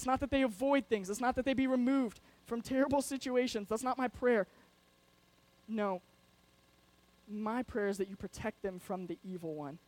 it's 0.00 0.06
not 0.06 0.20
that 0.20 0.30
they 0.30 0.40
avoid 0.40 0.86
things. 0.86 1.10
It's 1.10 1.20
not 1.20 1.34
that 1.36 1.44
they 1.44 1.52
be 1.52 1.66
removed 1.66 2.20
from 2.46 2.62
terrible 2.62 3.02
situations. 3.14 3.68
That's 3.68 3.82
not 3.82 3.98
my 3.98 4.08
prayer. 4.08 4.46
No. 5.68 6.00
My 7.30 7.62
prayer 7.62 7.88
is 7.88 7.98
that 7.98 8.08
you 8.08 8.16
protect 8.16 8.62
them 8.62 8.78
from 8.78 9.06
the 9.06 9.18
evil 9.22 9.54
one. 9.54 9.78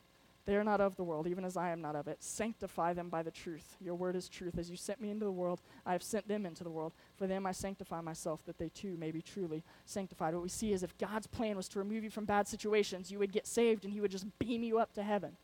They 0.45 0.57
are 0.57 0.65
not 0.65 0.81
of 0.81 0.97
the 0.97 1.05
world, 1.05 1.29
even 1.29 1.45
as 1.45 1.57
I 1.57 1.71
am 1.71 1.81
not 1.81 1.95
of 1.95 2.09
it. 2.09 2.23
Sanctify 2.23 2.95
them 2.95 3.09
by 3.09 3.23
the 3.23 3.31
truth. 3.31 3.77
Your 3.81 3.95
word 3.95 4.17
is 4.17 4.29
truth. 4.29 4.59
As 4.59 4.71
you 4.71 4.77
sent 4.77 5.01
me 5.01 5.11
into 5.11 5.25
the 5.25 5.31
world, 5.31 5.61
I 5.87 5.93
have 5.93 6.03
sent 6.03 6.27
them 6.27 6.45
into 6.45 6.65
the 6.65 6.71
world. 6.71 6.95
For 7.17 7.29
them 7.29 7.47
I 7.47 7.53
sanctify 7.53 8.01
myself, 8.01 8.45
that 8.47 8.59
they 8.59 8.69
too 8.69 8.97
may 8.97 9.13
be 9.13 9.23
truly 9.23 9.63
sanctified. 9.85 10.35
What 10.35 10.43
we 10.43 10.49
see 10.49 10.73
is 10.73 10.83
if 10.83 10.99
God's 10.99 11.29
plan 11.29 11.57
was 11.57 11.69
to 11.69 11.79
remove 11.79 12.03
you 12.03 12.11
from 12.11 12.25
bad 12.25 12.49
situations, 12.49 13.13
you 13.13 13.21
would 13.21 13.33
get 13.33 13.47
saved 13.47 13.85
and 13.85 13.93
He 13.93 14.01
would 14.01 14.11
just 14.11 14.27
beam 14.41 14.65
you 14.65 14.79
up 14.81 14.95
to 14.95 15.05
heaven. 15.05 15.37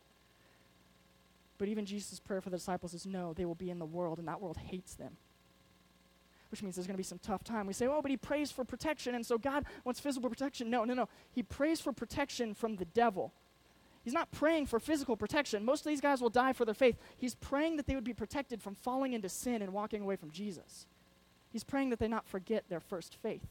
But 1.58 1.68
even 1.68 1.86
Jesus' 1.86 2.20
prayer 2.20 2.40
for 2.40 2.50
the 2.50 2.56
disciples 2.56 2.94
is 2.94 3.06
no, 3.06 3.32
they 3.32 3.44
will 3.44 3.54
be 3.54 3.70
in 3.70 3.78
the 3.78 3.86
world, 3.86 4.18
and 4.18 4.26
that 4.26 4.40
world 4.40 4.56
hates 4.56 4.94
them. 4.94 5.16
Which 6.50 6.62
means 6.62 6.76
there's 6.76 6.86
going 6.86 6.94
to 6.94 6.98
be 6.98 7.02
some 7.04 7.18
tough 7.18 7.44
time. 7.44 7.66
We 7.66 7.74
say, 7.74 7.86
oh, 7.86 8.00
but 8.00 8.10
he 8.10 8.16
prays 8.16 8.50
for 8.50 8.64
protection, 8.64 9.14
and 9.14 9.24
so 9.24 9.36
God 9.36 9.64
wants 9.84 10.00
physical 10.00 10.30
protection. 10.30 10.70
No, 10.70 10.84
no, 10.84 10.94
no. 10.94 11.08
He 11.30 11.42
prays 11.42 11.80
for 11.80 11.92
protection 11.92 12.54
from 12.54 12.76
the 12.76 12.86
devil. 12.86 13.32
He's 14.02 14.14
not 14.14 14.30
praying 14.30 14.66
for 14.66 14.80
physical 14.80 15.16
protection. 15.16 15.64
Most 15.64 15.84
of 15.84 15.90
these 15.90 16.00
guys 16.00 16.22
will 16.22 16.30
die 16.30 16.54
for 16.54 16.64
their 16.64 16.74
faith. 16.74 16.96
He's 17.18 17.34
praying 17.34 17.76
that 17.76 17.86
they 17.86 17.94
would 17.94 18.04
be 18.04 18.14
protected 18.14 18.62
from 18.62 18.74
falling 18.74 19.12
into 19.12 19.28
sin 19.28 19.60
and 19.60 19.72
walking 19.74 20.02
away 20.02 20.16
from 20.16 20.30
Jesus. 20.30 20.86
He's 21.50 21.64
praying 21.64 21.90
that 21.90 21.98
they 21.98 22.08
not 22.08 22.26
forget 22.26 22.64
their 22.68 22.80
first 22.80 23.16
faith 23.22 23.44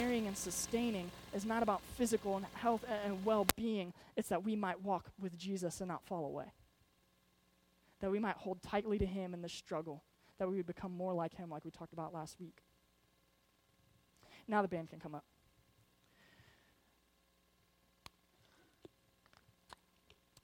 carrying 0.00 0.26
and 0.26 0.36
sustaining 0.36 1.10
is 1.34 1.44
not 1.44 1.62
about 1.62 1.82
physical 1.96 2.36
and 2.36 2.46
health 2.54 2.84
and 3.04 3.24
well 3.24 3.46
being, 3.56 3.92
it's 4.16 4.28
that 4.28 4.44
we 4.44 4.56
might 4.56 4.82
walk 4.82 5.04
with 5.20 5.36
Jesus 5.36 5.80
and 5.80 5.88
not 5.88 6.02
fall 6.06 6.24
away. 6.24 6.46
That 8.00 8.10
we 8.10 8.18
might 8.18 8.36
hold 8.36 8.62
tightly 8.62 8.98
to 8.98 9.06
Him 9.06 9.34
in 9.34 9.42
the 9.42 9.48
struggle, 9.48 10.02
that 10.40 10.48
we 10.48 10.56
would 10.56 10.66
become 10.66 10.96
more 10.96 11.12
like 11.14 11.36
Him, 11.36 11.48
like 11.50 11.64
we 11.64 11.70
talked 11.70 11.92
about 11.92 12.12
last 12.12 12.40
week. 12.40 12.62
Now 14.48 14.62
the 14.62 14.68
band 14.68 14.90
can 14.90 14.98
come 14.98 15.14
up. 15.14 15.24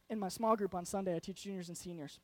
In 0.08 0.20
my 0.20 0.28
small 0.28 0.54
group 0.54 0.74
on 0.74 0.84
Sunday, 0.84 1.16
I 1.16 1.18
teach 1.18 1.42
juniors 1.42 1.68
and 1.68 1.76
seniors. 1.76 2.20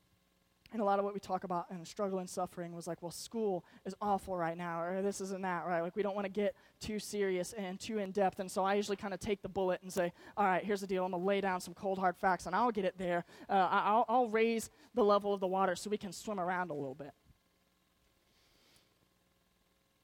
And 0.71 0.81
a 0.81 0.85
lot 0.85 0.97
of 0.97 1.05
what 1.05 1.13
we 1.13 1.19
talk 1.19 1.43
about 1.43 1.65
in 1.69 1.85
struggle 1.85 2.19
and 2.19 2.29
suffering 2.29 2.73
was 2.73 2.87
like, 2.87 3.01
well, 3.01 3.11
school 3.11 3.63
is 3.85 3.93
awful 4.01 4.35
right 4.35 4.57
now, 4.57 4.81
or 4.81 5.01
this 5.01 5.21
isn't 5.21 5.41
that, 5.43 5.67
right? 5.67 5.81
Like, 5.81 5.95
we 5.95 6.01
don't 6.01 6.15
want 6.15 6.25
to 6.25 6.31
get 6.31 6.55
too 6.79 6.97
serious 6.97 7.53
and 7.53 7.79
too 7.79 7.99
in 7.99 8.11
depth. 8.11 8.39
And 8.39 8.49
so 8.49 8.63
I 8.63 8.73
usually 8.73 8.97
kind 8.97 9.13
of 9.13 9.19
take 9.19 9.43
the 9.43 9.49
bullet 9.49 9.81
and 9.83 9.93
say, 9.93 10.11
all 10.35 10.45
right, 10.45 10.63
here's 10.63 10.81
the 10.81 10.87
deal. 10.87 11.05
I'm 11.05 11.11
going 11.11 11.21
to 11.21 11.27
lay 11.27 11.41
down 11.41 11.61
some 11.61 11.75
cold, 11.75 11.99
hard 11.99 12.17
facts, 12.17 12.47
and 12.47 12.55
I'll 12.55 12.71
get 12.71 12.85
it 12.85 12.97
there. 12.97 13.25
Uh, 13.47 13.67
I'll, 13.69 14.05
I'll 14.09 14.29
raise 14.29 14.71
the 14.95 15.03
level 15.03 15.31
of 15.31 15.41
the 15.41 15.47
water 15.47 15.75
so 15.75 15.91
we 15.91 15.97
can 15.97 16.11
swim 16.11 16.39
around 16.39 16.71
a 16.71 16.73
little 16.73 16.95
bit. 16.95 17.11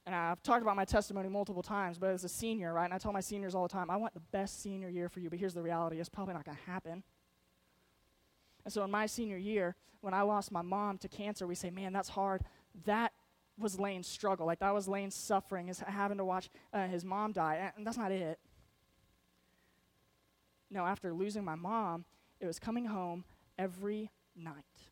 And 0.09 0.15
I've 0.15 0.41
talked 0.41 0.63
about 0.63 0.75
my 0.75 0.85
testimony 0.85 1.29
multiple 1.29 1.61
times, 1.61 1.99
but 1.99 2.09
as 2.09 2.23
a 2.23 2.29
senior, 2.29 2.73
right, 2.73 2.85
and 2.85 2.93
I 2.95 2.97
tell 2.97 3.13
my 3.13 3.19
seniors 3.19 3.53
all 3.53 3.61
the 3.61 3.71
time, 3.71 3.91
I 3.91 3.95
want 3.95 4.15
the 4.15 4.23
best 4.31 4.59
senior 4.59 4.89
year 4.89 5.07
for 5.07 5.19
you, 5.19 5.29
but 5.29 5.37
here's 5.37 5.53
the 5.53 5.61
reality 5.61 5.99
it's 5.99 6.09
probably 6.09 6.33
not 6.33 6.45
going 6.45 6.57
to 6.57 6.63
happen. 6.63 7.03
And 8.65 8.73
so 8.73 8.83
in 8.83 8.89
my 8.89 9.05
senior 9.05 9.37
year, 9.37 9.75
when 10.01 10.15
I 10.15 10.23
lost 10.23 10.51
my 10.51 10.63
mom 10.63 10.97
to 10.97 11.07
cancer, 11.07 11.45
we 11.45 11.53
say, 11.53 11.69
man, 11.69 11.93
that's 11.93 12.09
hard. 12.09 12.41
That 12.85 13.13
was 13.55 13.79
Lane's 13.79 14.07
struggle. 14.07 14.47
Like, 14.47 14.61
that 14.61 14.73
was 14.73 14.87
Lane's 14.87 15.13
suffering, 15.13 15.69
is 15.69 15.79
having 15.81 16.17
to 16.17 16.25
watch 16.25 16.49
uh, 16.73 16.87
his 16.87 17.05
mom 17.05 17.31
die. 17.31 17.71
And 17.77 17.85
that's 17.85 17.97
not 17.97 18.11
it. 18.11 18.39
No, 20.71 20.87
after 20.87 21.13
losing 21.13 21.45
my 21.45 21.53
mom, 21.53 22.03
it 22.39 22.47
was 22.47 22.57
coming 22.57 22.85
home 22.85 23.25
every 23.59 24.09
night. 24.35 24.88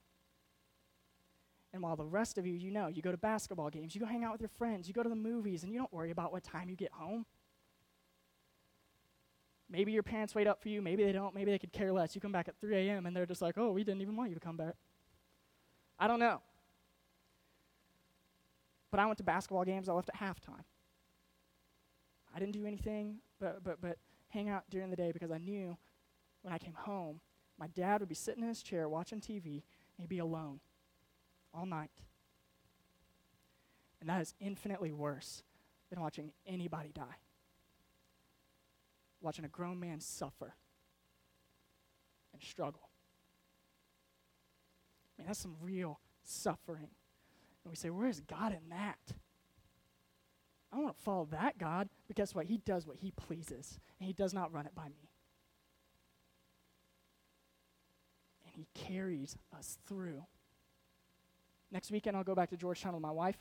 And 1.74 1.84
while 1.84 1.96
the 1.96 2.06
rest 2.06 2.38
of 2.38 2.46
you, 2.46 2.54
you 2.54 2.72
know, 2.72 2.88
you 2.88 3.02
go 3.02 3.12
to 3.12 3.18
basketball 3.18 3.70
games, 3.70 3.94
you 3.94 4.02
go 4.02 4.08
hang 4.08 4.24
out 4.24 4.32
with 4.32 4.42
your 4.42 4.50
friends, 4.50 4.88
you 4.88 4.94
go 4.94 5.04
to 5.04 5.10
the 5.10 5.16
movies, 5.16 5.64
and 5.64 5.72
you 5.72 5.78
don't 5.78 5.92
worry 5.92 6.12
about 6.12 6.32
what 6.32 6.44
time 6.44 6.70
you 6.70 6.76
get 6.76 6.92
home. 6.92 7.26
Maybe 9.70 9.92
your 9.92 10.04
parents 10.04 10.34
wait 10.34 10.48
up 10.48 10.62
for 10.62 10.70
you, 10.70 10.82
maybe 10.82 11.04
they 11.04 11.12
don't, 11.12 11.36
maybe 11.36 11.52
they 11.52 11.60
could 11.60 11.74
care 11.74 11.92
less. 11.92 12.16
You 12.16 12.22
come 12.22 12.32
back 12.32 12.48
at 12.48 12.56
3 12.62 12.88
a.m. 12.88 13.06
and 13.06 13.16
they're 13.16 13.26
just 13.26 13.42
like, 13.42 13.58
oh, 13.58 13.72
we 13.72 13.84
didn't 13.84 14.02
even 14.02 14.16
want 14.16 14.30
you 14.30 14.36
to 14.36 14.42
come 14.42 14.56
back. 14.56 14.76
I 16.00 16.08
don't 16.08 16.20
know. 16.20 16.42
But 18.90 19.02
I 19.02 19.06
went 19.06 19.18
to 19.18 19.24
basketball 19.24 19.66
games, 19.66 19.90
I 19.90 19.94
left 19.94 20.10
at 20.10 20.16
halftime. 20.16 20.64
I 22.34 22.40
didn't 22.40 22.54
do 22.54 22.66
anything 22.66 23.18
but, 23.40 23.64
but, 23.64 23.82
but 23.82 23.98
hang 24.30 24.50
out 24.50 24.64
during 24.70 24.90
the 24.90 24.96
day 24.96 25.12
because 25.12 25.32
I 25.32 25.38
knew 25.38 25.78
when 26.44 26.54
I 26.54 26.58
came 26.58 26.74
home, 26.74 27.20
my 27.60 27.68
dad 27.68 28.00
would 28.00 28.10
be 28.10 28.16
sitting 28.16 28.44
in 28.44 28.50
his 28.50 28.62
chair 28.62 28.88
watching 28.88 29.20
TV 29.20 29.46
and 29.46 30.00
he'd 30.00 30.10
be 30.10 30.20
alone 30.20 30.60
all 31.58 31.66
night. 31.66 31.92
And 34.00 34.10
that 34.10 34.22
is 34.22 34.34
infinitely 34.40 34.92
worse 34.92 35.44
than 35.90 36.00
watching 36.00 36.32
anybody 36.46 36.92
die 36.94 37.18
watching 39.22 39.46
a 39.46 39.50
grown 39.50 39.80
man 39.80 40.00
suffer 40.00 40.56
and 42.34 42.42
struggle. 42.42 42.90
Man, 45.18 45.28
that's 45.28 45.40
some 45.40 45.56
real 45.62 46.00
suffering. 46.24 46.90
And 47.64 47.72
we 47.72 47.76
say, 47.76 47.90
where 47.90 48.08
is 48.08 48.22
God 48.22 48.52
in 48.52 48.70
that? 48.70 49.00
I 50.72 50.78
want 50.78 50.96
to 50.96 51.04
follow 51.04 51.28
that 51.32 51.58
God, 51.58 51.90
but 52.08 52.16
guess 52.16 52.36
what? 52.36 52.46
He 52.46 52.58
does 52.58 52.86
what 52.86 52.98
he 52.98 53.12
pleases, 53.12 53.80
and 54.00 54.08
he 54.08 54.14
does 54.14 54.34
not 54.34 54.54
run 54.54 54.66
it 54.66 54.76
by 54.76 54.86
me. 54.90 55.10
And 58.46 58.54
he 58.54 58.68
carries 58.74 59.38
us 59.58 59.78
through. 59.88 60.26
Next 61.72 61.92
weekend, 61.92 62.16
I'll 62.16 62.24
go 62.24 62.36
back 62.36 62.50
to 62.52 62.58
Georgetown 62.58 62.94
with 62.94 63.02
my 63.02 63.12
wife, 63.12 63.38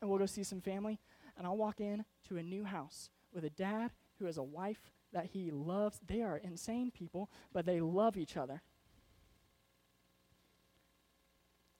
and 0.00 0.08
we'll 0.08 0.18
go 0.18 0.26
see 0.26 0.42
some 0.42 0.60
family, 0.60 0.98
and 1.36 1.46
I'll 1.46 1.56
walk 1.56 1.80
in 1.80 2.04
to 2.28 2.36
a 2.38 2.42
new 2.42 2.64
house 2.64 3.10
with 3.32 3.44
a 3.44 3.50
dad 3.50 3.90
who 4.18 4.26
has 4.26 4.38
a 4.38 4.42
wife 4.42 4.90
that 5.12 5.26
he 5.26 5.50
loves. 5.50 6.00
They 6.06 6.22
are 6.22 6.38
insane 6.38 6.90
people, 6.90 7.30
but 7.52 7.66
they 7.66 7.80
love 7.80 8.16
each 8.16 8.36
other. 8.36 8.62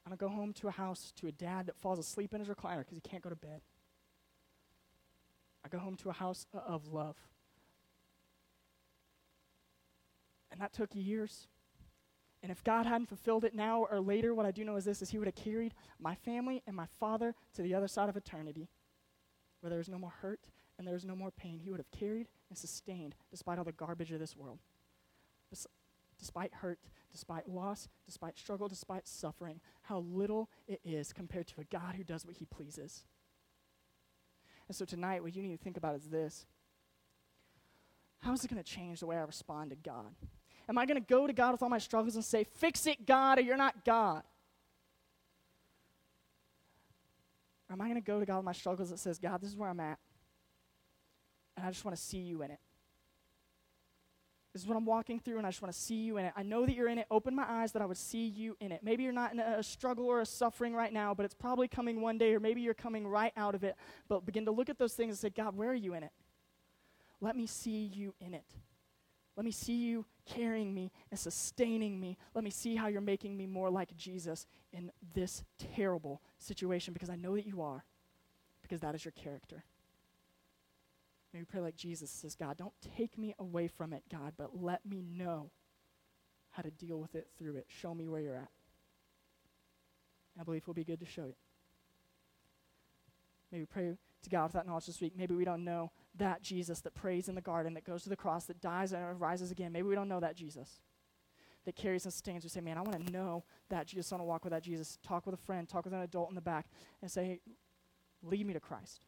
I 0.05 0.11
don't 0.11 0.21
go 0.21 0.29
home 0.29 0.53
to 0.55 0.69
a 0.69 0.73
house 0.73 1.13
to 1.17 1.29
a 1.29 1.33
dad 1.33 1.67
that 1.67 1.77
falls 1.77 1.99
asleep 1.99 2.35
in 2.35 2.41
his 2.41 2.49
recliner 2.49 2.79
because 2.79 2.97
he 2.97 3.01
can't 3.01 3.23
go 3.23 3.31
to 3.31 3.37
bed. 3.37 3.63
I 5.65 5.69
go 5.69 5.79
home 5.79 5.97
to 5.99 6.11
a 6.11 6.13
house 6.13 6.47
of 6.53 6.89
love. 6.89 7.17
And 10.51 10.61
that 10.61 10.73
took 10.73 10.91
years. 10.93 11.47
And 12.43 12.51
if 12.51 12.65
God 12.65 12.87
hadn't 12.87 13.09
fulfilled 13.09 13.45
it 13.45 13.55
now 13.55 13.87
or 13.89 14.01
later, 14.01 14.35
what 14.35 14.47
I 14.47 14.51
do 14.51 14.65
know 14.65 14.77
is 14.77 14.85
this 14.85 15.01
is 15.01 15.11
he 15.11 15.19
would 15.19 15.29
have 15.29 15.35
carried 15.37 15.75
my 16.01 16.15
family 16.15 16.63
and 16.67 16.75
my 16.75 16.87
father 16.99 17.35
to 17.55 17.63
the 17.63 17.75
other 17.75 17.87
side 17.87 18.09
of 18.09 18.17
eternity 18.17 18.69
where 19.61 19.71
there 19.71 19.79
was 19.79 19.89
no 19.89 19.99
more 19.99 20.13
hurt 20.21 20.49
and 20.77 20.87
there 20.87 20.95
was 20.95 21.05
no 21.05 21.15
more 21.15 21.31
pain. 21.31 21.61
He 21.61 21.71
would 21.71 21.79
have 21.79 21.91
carried 21.93 22.27
and 22.49 22.59
sustained 22.59 23.15
despite 23.31 23.59
all 23.59 23.65
the 23.65 23.73
garbage 23.73 24.11
of 24.11 24.19
this 24.19 24.37
world. 24.37 24.59
Despite 26.19 26.55
hurt, 26.55 26.81
despite 27.13 27.49
loss, 27.49 27.89
despite 28.07 28.39
struggle, 28.39 28.69
despite 28.69 29.07
suffering, 29.07 29.61
how 29.83 30.01
little 30.01 30.51
it 30.67 30.81
is 30.85 31.13
compared 31.13 31.47
to 31.49 31.61
a 31.61 31.65
God 31.65 31.95
who 31.95 32.05
does 32.05 32.27
what 32.27 32.37
he 32.37 32.45
pleases. 32.45 33.05
And 34.69 34.77
so 34.77 34.85
tonight, 34.85 35.23
what 35.23 35.35
you 35.35 35.43
need 35.43 35.57
to 35.57 35.63
think 35.63 35.77
about 35.77 35.97
is 35.97 36.09
this 36.09 36.47
How 38.21 38.33
is 38.33 38.45
it 38.45 38.51
going 38.51 38.63
to 38.63 38.69
change 38.69 39.01
the 39.01 39.07
way 39.07 39.17
I 39.17 39.23
respond 39.23 39.71
to 39.71 39.77
God? 39.77 40.15
Am 40.73 40.79
I 40.79 40.87
going 40.87 40.97
to 40.97 41.07
go 41.07 41.27
to 41.27 41.35
God 41.35 41.53
with 41.53 41.63
all 41.63 41.69
my 41.69 41.77
struggles 41.77 42.15
and 42.15 42.25
say, 42.25 42.45
Fix 42.45 42.87
it, 42.87 43.05
God, 43.05 43.39
or 43.39 43.43
you're 43.43 43.59
not 43.59 43.85
God? 43.85 44.23
Or 47.69 47.75
am 47.75 47.83
I 47.83 47.85
going 47.85 47.97
to 47.97 48.01
go 48.01 48.19
to 48.19 48.25
God 48.25 48.37
with 48.37 48.47
my 48.47 48.53
struggles 48.53 48.89
that 48.89 48.99
says, 48.99 49.19
God, 49.19 49.43
this 49.43 49.51
is 49.51 49.57
where 49.57 49.69
I'm 49.69 49.81
at, 49.81 49.99
and 51.59 51.67
I 51.67 51.69
just 51.69 51.85
want 51.85 51.95
to 51.95 52.03
see 52.03 52.21
you 52.21 52.41
in 52.41 52.51
it? 52.51 52.59
This 54.55 54.63
is 54.63 54.69
what 54.69 54.79
I'm 54.79 54.87
walking 54.87 55.21
through, 55.21 55.37
and 55.37 55.47
I 55.47 55.51
just 55.51 55.61
want 55.61 55.75
to 55.75 55.79
see 55.79 56.05
you 56.05 56.17
in 56.17 56.25
it. 56.25 56.33
I 56.37 56.43
know 56.43 56.65
that 56.65 56.75
you're 56.75 56.89
in 56.89 56.97
it. 56.97 57.07
Open 57.11 57.35
my 57.35 57.45
eyes 57.47 57.73
that 57.73 57.83
I 57.83 57.85
would 57.85 57.99
see 57.99 58.25
you 58.29 58.57
in 58.59 58.73
it. 58.73 58.81
Maybe 58.83 59.03
you're 59.03 59.13
not 59.13 59.35
in 59.35 59.41
a 59.41 59.63
struggle 59.63 60.07
or 60.07 60.23
a 60.23 60.27
suffering 60.27 60.73
right 60.73 60.93
now, 60.93 61.13
but 61.13 61.25
it's 61.27 61.35
probably 61.35 61.69
coming 61.69 62.01
one 62.01 62.17
day, 62.17 62.33
or 62.35 62.41
maybe 62.41 62.63
you're 62.63 62.73
coming 62.73 63.07
right 63.07 63.35
out 63.37 63.55
of 63.55 63.63
it. 63.63 63.77
But 64.09 64.25
begin 64.25 64.47
to 64.47 64.53
look 64.53 64.71
at 64.71 64.79
those 64.79 64.95
things 64.95 65.11
and 65.11 65.19
say, 65.19 65.29
God, 65.29 65.55
where 65.55 65.69
are 65.69 65.75
you 65.75 65.93
in 65.93 66.03
it? 66.03 66.13
Let 67.21 67.37
me 67.37 67.47
see 67.47 67.91
you 67.93 68.15
in 68.23 68.33
it. 68.33 68.47
Let 69.37 69.45
me 69.45 69.51
see 69.51 69.77
you 69.77 70.05
carrying 70.27 70.75
me 70.75 70.93
and 71.11 71.19
sustaining 71.19 71.99
me. 71.99 72.19
Let 72.35 72.45
me 72.45 72.51
see 72.51 72.77
how 72.77 72.89
you're 72.89 73.01
making 73.01 73.37
me 73.37 73.47
more 73.47 73.71
like 73.71 73.97
Jesus 73.97 74.47
in 74.73 74.93
this 75.15 75.43
terrible 75.75 76.21
situation 76.39 76.93
because 76.93 77.09
I 77.09 77.17
know 77.17 77.35
that 77.37 77.47
you 77.47 77.63
are, 77.63 77.85
because 78.63 78.81
that 78.81 78.95
is 78.95 79.05
your 79.05 79.13
character. 79.13 79.65
Maybe 81.33 81.47
pray 81.47 81.61
like 81.63 81.77
Jesus 81.77 82.11
says, 82.11 82.35
God, 82.35 82.59
don't 82.59 82.75
take 82.97 83.17
me 83.17 83.35
away 83.39 83.69
from 83.69 83.95
it, 83.95 84.03
God, 84.11 84.35
but 84.37 84.61
let 84.61 84.85
me 84.85 85.03
know 85.03 85.51
how 86.51 86.63
to 86.63 86.71
deal 86.71 87.01
with 87.01 87.15
it 87.15 87.29
through 87.39 87.57
it. 87.57 87.67
Show 87.69 87.95
me 87.95 88.09
where 88.09 88.21
you're 88.21 88.37
at. 88.37 88.51
I 90.39 90.45
believe 90.45 90.63
we'll 90.67 90.75
be 90.75 90.85
good 90.85 91.01
to 91.01 91.07
show 91.07 91.25
you. 91.25 91.35
Maybe 93.51 93.65
pray 93.65 93.97
to 94.23 94.31
God 94.31 94.45
with 94.45 94.53
that 94.53 94.67
knowledge 94.67 94.87
this 94.87 95.01
week. 95.01 95.15
Maybe 95.17 95.35
we 95.35 95.45
don't 95.45 95.65
know 95.65 95.91
that 96.17 96.43
Jesus 96.43 96.81
that 96.81 96.95
prays 96.95 97.29
in 97.29 97.35
the 97.35 97.41
garden, 97.41 97.75
that 97.75 97.85
goes 97.85 98.03
to 98.05 98.09
the 98.09 98.17
cross, 98.17 98.45
that 98.47 98.61
dies 98.61 98.93
and 98.93 99.21
rises 99.21 99.51
again. 99.51 99.73
Maybe 99.73 99.89
we 99.89 99.95
don't 99.95 100.09
know 100.09 100.21
that 100.21 100.37
Jesus 100.37 100.81
that 101.65 101.77
carries 101.77 102.05
and 102.05 102.13
sustains. 102.13 102.45
We 102.45 102.51
say, 102.51 102.61
man, 102.61 102.77
I 102.77 102.83
want 102.83 103.07
to 103.07 103.13
know 103.13 103.45
that 103.69 103.87
Jesus. 103.87 104.13
I 104.13 104.17
want 104.17 104.23
to 104.23 104.27
walk 104.27 104.45
with 104.45 104.53
that 104.53 104.63
Jesus. 104.63 104.99
Talk 105.07 105.27
with 105.27 105.35
a 105.35 105.39
friend, 105.39 105.69
talk 105.69 105.85
with 105.85 105.95
an 105.95 106.01
adult 106.01 106.29
in 106.29 106.35
the 106.35 106.41
back, 106.41 106.67
and 107.01 107.11
say, 107.11 107.25
hey, 107.25 107.41
lead 108.23 108.47
me 108.47 108.53
to 108.53 108.61
Christ. 108.61 109.07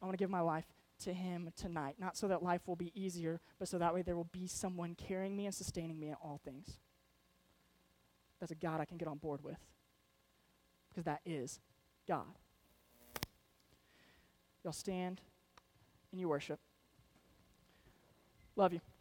I 0.00 0.06
want 0.06 0.18
to 0.18 0.22
give 0.22 0.30
my 0.30 0.40
life 0.40 0.66
to 1.04 1.12
Him 1.12 1.50
tonight. 1.56 1.96
Not 1.98 2.16
so 2.16 2.28
that 2.28 2.42
life 2.42 2.62
will 2.66 2.76
be 2.76 2.92
easier, 3.00 3.40
but 3.58 3.68
so 3.68 3.78
that 3.78 3.94
way 3.94 4.02
there 4.02 4.16
will 4.16 4.28
be 4.32 4.46
someone 4.46 4.94
carrying 4.94 5.36
me 5.36 5.46
and 5.46 5.54
sustaining 5.54 5.98
me 5.98 6.08
in 6.08 6.14
all 6.14 6.40
things. 6.44 6.78
That's 8.40 8.52
a 8.52 8.56
God 8.56 8.80
I 8.80 8.84
can 8.84 8.96
get 8.96 9.06
on 9.08 9.18
board 9.18 9.42
with. 9.44 9.58
Because 10.88 11.04
that 11.04 11.20
is 11.24 11.60
God. 12.08 12.38
Y'all 14.64 14.72
stand 14.72 15.20
and 16.12 16.20
you 16.20 16.28
worship. 16.28 16.60
Love 18.56 18.72
you. 18.74 18.91